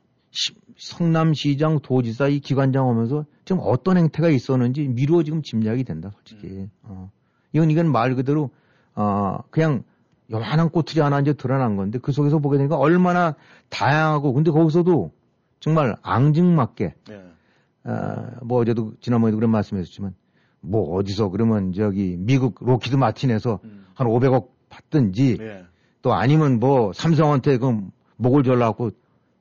[0.78, 6.68] 성남시장 도지사 이 기관장 오면서 지금 어떤 행태가 있었는지 미루어 지금 짐작이 된다, 솔직히.
[6.84, 7.12] 어.
[7.54, 8.50] 이건, 이건 말 그대로,
[8.96, 9.84] 어, 그냥
[10.32, 13.36] 요만한 꼬투리 하나 이제 드러난 건데 그 속에서 보게 되니까 얼마나
[13.70, 15.12] 다양하고 근데 거기서도
[15.60, 17.90] 정말 앙증맞게, 예.
[17.90, 20.16] 어, 뭐 어제도 지난번에도 그런 말씀했었지만
[20.62, 23.86] 뭐 어디서 그러면 저기 미국 로키드 마틴에서 음.
[23.94, 25.66] 한 500억 받든지 예.
[26.02, 27.82] 또 아니면 뭐 삼성한테 그
[28.18, 28.92] 목을 졸라갖고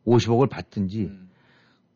[0.07, 1.31] 50억을 받든지 음.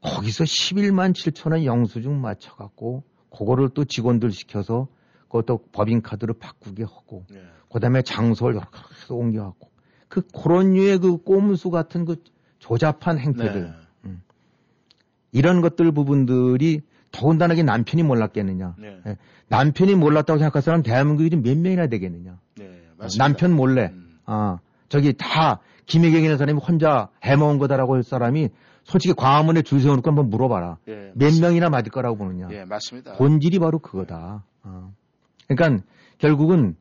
[0.00, 4.88] 거기서 11만 7천 원 영수증 맞춰갖고 그거를 또 직원들 시켜서
[5.22, 7.42] 그것도 법인카드로 바꾸게 하고 예.
[7.72, 9.70] 그다음에 장소를 여러 가서 옮겨갖고
[10.08, 12.22] 그 그런 류의 그 꼼수 같은 그
[12.58, 14.10] 조잡한 행태들 네.
[15.32, 16.80] 이런 것들 부분들이
[17.10, 19.00] 더군다나 남편이 몰랐겠느냐 네.
[19.06, 19.16] 예.
[19.48, 22.82] 남편이 몰랐다고 생각할 사람 대한민국이 좀몇 명이나 되겠느냐 네.
[23.18, 24.18] 남편 몰래 음.
[24.24, 28.48] 아 저기 다 김혜경이라는 사람이 혼자 해먹은 거다라고 할 사람이
[28.84, 30.78] 솔직히 광화문에 줄 세워놓고 한번 물어봐라.
[30.88, 31.12] 예.
[31.14, 32.48] 몇 명이나 맞을 거라고 보느냐.
[32.52, 33.14] 예, 맞습니다.
[33.14, 34.44] 본질이 바로 그거다.
[34.62, 34.92] 어.
[35.48, 35.84] 그러니까
[36.18, 36.76] 결국은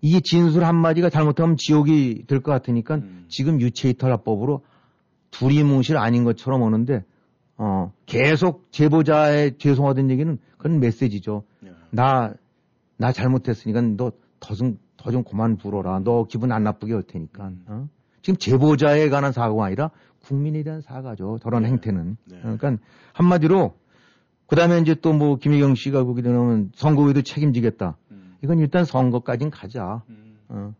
[0.00, 3.26] 이 진술 한마디가 잘못하면 지옥이 될 것 같으니까 음.
[3.28, 4.62] 지금 유체이탈화법으로
[5.30, 7.04] 두리뭉실 아닌 것처럼 오는데
[7.58, 11.44] 어, 계속 제보자의 죄송하다는 얘기는 그건 메시지죠.
[11.66, 11.72] 예.
[11.90, 12.32] 나,
[12.96, 16.00] 나 잘못했으니까 너 더 좀, 더좀 그만 불어라.
[16.02, 17.48] 너 기분 안 나쁘게 할 테니까.
[17.48, 17.64] 음.
[17.68, 17.88] 어?
[18.22, 19.90] 지금 제보자에 관한 사고가 아니라
[20.24, 21.38] 국민에 대한 사과죠.
[21.42, 21.70] 저런 네.
[21.70, 22.16] 행태는.
[22.26, 22.38] 네.
[22.42, 22.76] 그러니까
[23.12, 23.74] 한마디로
[24.46, 27.96] 그 다음에 이제 또 뭐 김혜경 씨가 거기 되면 선거에도 책임지겠다.
[28.10, 28.36] 음.
[28.42, 30.02] 이건 일단 선거까진 가자.
[30.08, 30.36] 음.
[30.48, 30.74] 어.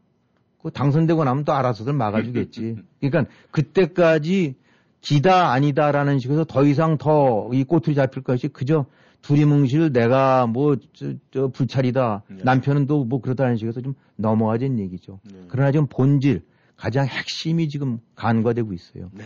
[0.63, 2.77] 그 당선되고 나면 또 알아서들 막아주겠지.
[3.01, 4.57] 그러니까 그때까지
[5.01, 8.85] 기다 아니다라는 식으로 더 이상 더 이 꼬투리 잡힐 것이 그저
[9.23, 12.43] 두리뭉실 내가 뭐 저, 저 불찰이다 네.
[12.45, 15.21] 남편은 또 뭐 그러다는 식에서 좀 넘어가진 얘기죠.
[15.25, 15.41] 네.
[15.49, 16.43] 그러나 지금 본질
[16.81, 19.11] 가장 핵심이 지금 간과되고 있어요.
[19.13, 19.25] 네.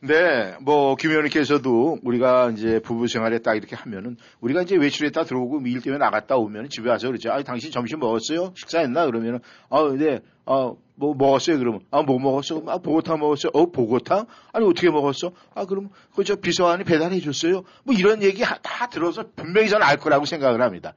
[0.00, 5.60] 네, 뭐, 김 의원님께서도 우리가 이제 부부 생활에 딱 이렇게 하면은 우리가 이제 외출했다 들어오고
[5.66, 7.30] 일 때문에 나갔다 오면 집에 와서 그러죠.
[7.30, 8.54] 아, 당신 점심 먹었어요?
[8.56, 9.04] 식사했나?
[9.04, 11.58] 그러면은, 아, 네, 아, 뭐 먹었어요?
[11.58, 12.62] 그러면, 아, 뭐 먹었어?
[12.66, 13.50] 아, 보고탕 먹었어요?
[13.52, 14.24] 어, 보고탕?
[14.54, 15.32] 아니, 어떻게 먹었어?
[15.54, 17.64] 아, 그럼, 그저 비서관이 배달해 줬어요?
[17.84, 20.94] 뭐 이런 얘기 하- 다 들어서 분명히 저는 알 거라고 생각을 합니다.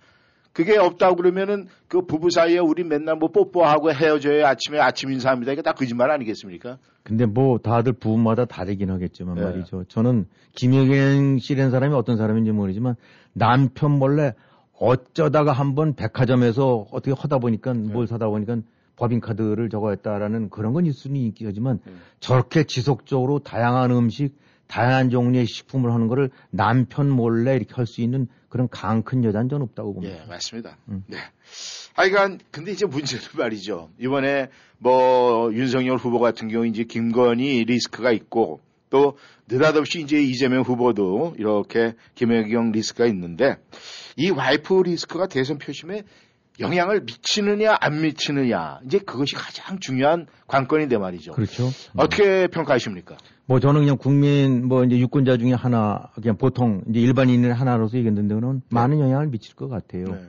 [0.53, 4.45] 그게 없다고 그러면은 그 부부 사이에 우리 맨날 뭐 뽀뽀하고 헤어져요.
[4.45, 5.53] 아침에 아침 인사합니다.
[5.53, 6.77] 이게 다 거짓말 아니겠습니까?
[7.03, 9.43] 근데 뭐 다들 부부마다 다르긴 하겠지만 네.
[9.43, 9.85] 말이죠.
[9.87, 10.25] 저는
[10.55, 12.95] 김혜경 씨라는 사람이 어떤 사람인지 모르지만
[13.33, 14.33] 남편 몰래
[14.77, 17.91] 어쩌다가 한번 백화점에서 어떻게 하다 보니까 네.
[17.91, 18.57] 뭘 사다 보니까
[18.97, 21.93] 법인카드를 저거 했다라는 그런 건 있을 수는 있겠지만 네.
[22.19, 24.35] 저렇게 지속적으로 다양한 음식,
[24.71, 29.49] 다양한 종류의 식품을 하는 거를 남편 몰래 이렇게 할 수 있는 그런 강 큰 여자는
[29.49, 30.23] 전 없다고 봅니다.
[30.23, 30.77] 예, 맞습니다.
[30.87, 31.03] 음.
[31.07, 31.17] 네.
[31.93, 33.89] 하여간, 근데 이제 문제는 말이죠.
[33.99, 34.47] 이번에
[34.77, 39.17] 뭐, 윤석열 후보 같은 경우 이제 김건희 리스크가 있고, 또
[39.49, 43.57] 느닷없이 이제 이재명 후보도 이렇게 김혜경 리스크가 있는데,
[44.15, 46.03] 이 와이프 리스크가 대선 표심에
[46.61, 51.33] 영향을 미치느냐, 안 미치느냐, 이제 그것이 가장 중요한 관건인데 말이죠.
[51.33, 51.69] 그렇죠.
[51.95, 53.17] 어떻게 평가하십니까?
[53.45, 58.35] 뭐 저는 그냥 국민 뭐 이제 유권자 중에 하나 그냥 보통 이제 일반인의 하나로서 얘기했는데
[58.35, 60.05] 그는 많은 영향을 미칠 것 같아요.
[60.05, 60.21] 네.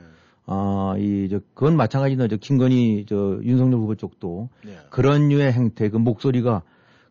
[0.45, 4.77] 아, 이, 저, 그건 마찬가지로 저 김건희 저 윤석열 후보 쪽도 네.
[4.89, 6.63] 그런 류의 행태, 그 목소리가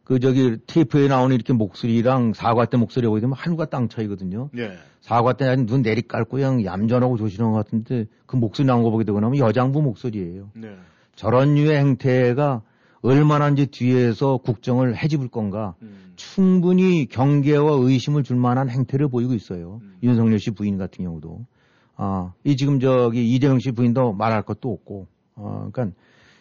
[0.04, 4.50] 그 저기 테이프에 나오는 이렇게 목소리랑 사과 때 목소리가 보게 되면 하늘과 땅 차이거든요.
[4.52, 4.72] 네.
[5.00, 9.04] 사과 때 아주 눈 내리깔고 그냥 얌전하고 조신한 것 같은데 그 목소리 나온 거 보게
[9.04, 10.50] 되고 나면 여장부 목소리예요.
[10.54, 10.74] 네.
[11.14, 12.62] 저런 류의 행태가
[13.02, 16.12] 얼마나 이제 뒤에서 국정을 해집을 건가 음.
[16.16, 19.80] 충분히 경계와 의심을 줄 만한 행태를 보이고 있어요.
[19.82, 19.96] 음.
[20.02, 21.44] 윤석열 씨 부인 같은 경우도.
[21.96, 25.06] 아, 이 지금 저기 이재명 씨 부인도 말할 것도 없고.
[25.34, 25.96] 어, 그러니까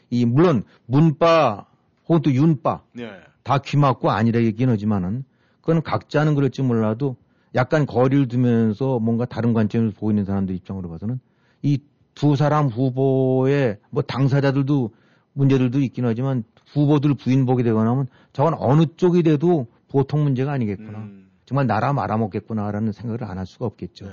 [0.09, 1.65] 이 물론 문바
[2.07, 3.09] 혹은 또 윤빠 네.
[3.43, 5.23] 다귀 막고 아니라 얘기긴 하지만은
[5.61, 7.15] 그건 각자는 그럴지 몰라도
[7.55, 11.19] 약간 거리를 두면서 뭔가 다른 관점에서 보이는 사람들 입장으로 봐서는
[11.63, 11.79] 이
[12.13, 14.91] 두 사람 후보의 뭐 당사자들도
[15.33, 20.99] 문제들도 있긴 하지만 후보들 부인 보게 되거나 하면 저건 어느 쪽이 돼도 보통 문제가 아니겠구나.
[20.99, 21.29] 음.
[21.45, 24.05] 정말 나라 말아먹겠구나라는 생각을 안 할 수가 없겠죠.
[24.05, 24.11] 네.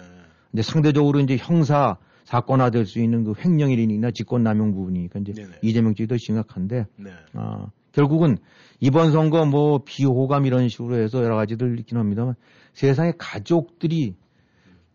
[0.51, 5.59] 근데 상대적으로 이제 형사 사건화 될 수 있는 그 횡령일이나 직권남용 부분이니까 이제 네네.
[5.63, 7.11] 이재명 쪽이 더 심각한데 네.
[7.35, 7.67] 아,
[7.99, 8.39] 결국은
[8.81, 12.35] 이번 선거 뭐 비호감 이런 식으로 해서 여러 가지들 있긴 합니다만
[12.73, 14.15] 세상에 가족들이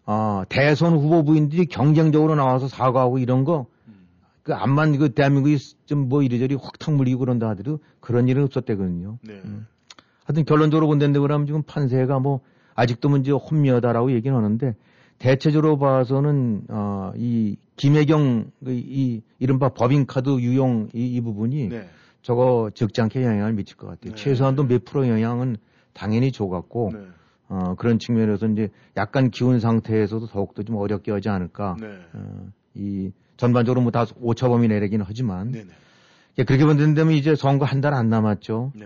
[0.05, 3.73] 아, 대선 후보 부인들이 경쟁적으로 나와서 사과하고 이런 거
[4.43, 9.17] 그 암만 그 대한민국이 좀 뭐 이리저리 확탁 물리고 그런다 하더라도 그런 일은 없었대거든요.
[9.23, 9.41] 네.
[9.45, 9.65] 음.
[10.25, 12.41] 하여튼 결론적으로 본다는데 그러면 지금 판세가 뭐
[12.75, 14.75] 아직도 문제 혼미하다라고 얘기는 하는데
[15.17, 21.87] 대체적으로 봐서는 어, 이 김혜경 그이 이른바 법인카드 유용 이, 이 부분이 네.
[22.23, 24.15] 저거 적지 않게 영향을 미칠 것 같아요.
[24.15, 24.21] 네.
[24.21, 25.57] 최소한도 몇 프로 영향은
[25.93, 26.99] 당연히 줘갖고 네.
[27.49, 31.75] 어, 그런 측면에서 이제 약간 기운 상태에서도 더욱더 좀 어렵게 하지 않을까.
[31.79, 31.87] 네.
[32.13, 35.67] 어, 이 전반적으로 뭐 다 오차범위 내리긴 하지만 네네.
[36.39, 38.71] 예, 그렇게 본다면 이제 선거 한 달 안 남았죠.
[38.75, 38.85] 네.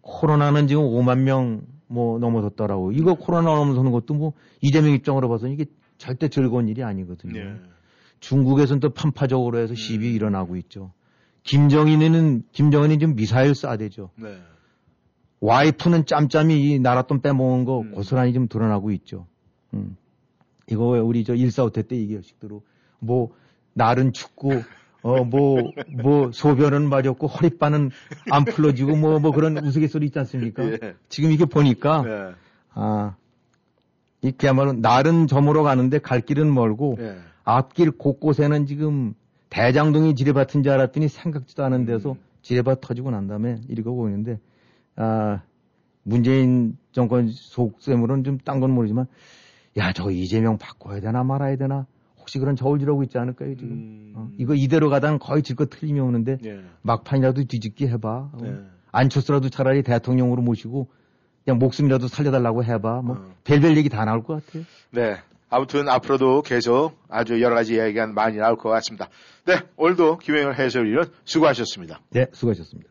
[0.00, 1.62] 코로나는 지금 5만 명
[1.92, 2.92] 뭐 넘어섰더라고.
[2.92, 5.64] 이거 코로나 넘어서는 것도 뭐 이재명 입장으로 봐서는 이게
[5.98, 7.32] 절대 즐거운 일이 아니거든요.
[7.32, 7.60] 네.
[8.20, 9.74] 중국에서는 또 편파적으로 해서 음.
[9.74, 10.92] 시비 일어나고 있죠.
[11.50, 14.10] 김정인은 김정은이 지금 미사일 쏴대죠.
[14.14, 14.38] 네.
[15.40, 17.90] 와이프는 짬짬이 이 나라 돈 빼먹은 거 음.
[17.90, 19.26] 고스란히 좀 드러나고 있죠.
[19.74, 19.96] 음.
[20.68, 22.62] 이거 왜 우리 저 일사후퇴 때 얘기하식대로
[23.00, 23.32] 뭐
[23.72, 24.62] 날은 춥고
[25.02, 27.90] 어뭐뭐 소변은 맞았고 허리바는
[28.30, 30.64] 안 풀어지고 뭐뭐 그런 우스갯소리 있지 않습니까?
[30.64, 30.94] 예.
[31.08, 32.30] 지금 이게 보니까 네.
[32.74, 33.16] 아,
[34.22, 37.18] 이 그야말로 날은 저물어 가는데 갈 길은 멀고 네.
[37.42, 39.14] 앞길 곳곳에는 지금
[39.50, 42.16] 대장동이 지뢰밭인 줄 알았더니 생각지도 않은 데서 음.
[42.42, 44.38] 지뢰밭 터지고 난 다음에 이러고 보이는데
[44.96, 45.42] 아,
[46.02, 49.06] 문재인 정권 속셈으로는 좀 딴 건 모르지만
[49.76, 51.86] 야, 저 이재명 바꿔야 되나 말아야 되나
[52.18, 53.72] 혹시 그런 저울질하고 있지 않을까요, 지금?
[53.72, 54.12] 음.
[54.16, 56.60] 어, 이거 이대로 가다는 거의 질거 틀림이 오는데 예.
[56.82, 58.30] 막판이라도 뒤집기 해봐.
[58.32, 58.38] 어.
[58.42, 58.56] 네.
[58.92, 60.88] 안철수라도 차라리 대통령으로 모시고
[61.44, 63.02] 그냥 목숨이라도 살려달라고 해봐.
[63.02, 63.34] 뭐 어.
[63.44, 64.64] 별별 얘기 다 나올 것 같아요.
[64.90, 65.16] 네.
[65.50, 69.08] 아무튼 앞으로도 계속 아주 여러 가지 이야기가 많이 나올 것 같습니다.
[69.44, 69.60] 네.
[69.76, 72.00] 오늘도 김영일 해설위원 수고하셨습니다.
[72.10, 72.88] 네, 수고하셨습니다.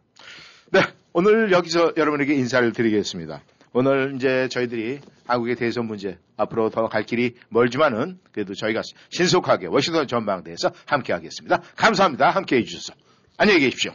[0.71, 0.81] 네.
[1.13, 3.41] 오늘 여기서 여러분에게 인사를 드리겠습니다.
[3.71, 10.07] 오늘 이제 저희들이 한국의 대선 문제 앞으로 더 갈 길이 멀지만은 그래도 저희가 신속하게 워싱턴
[10.07, 11.61] 전망대에서 함께 하겠습니다.
[11.75, 12.29] 감사합니다.
[12.29, 12.93] 함께 해주셔서.
[13.37, 13.93] 안녕히 계십시오.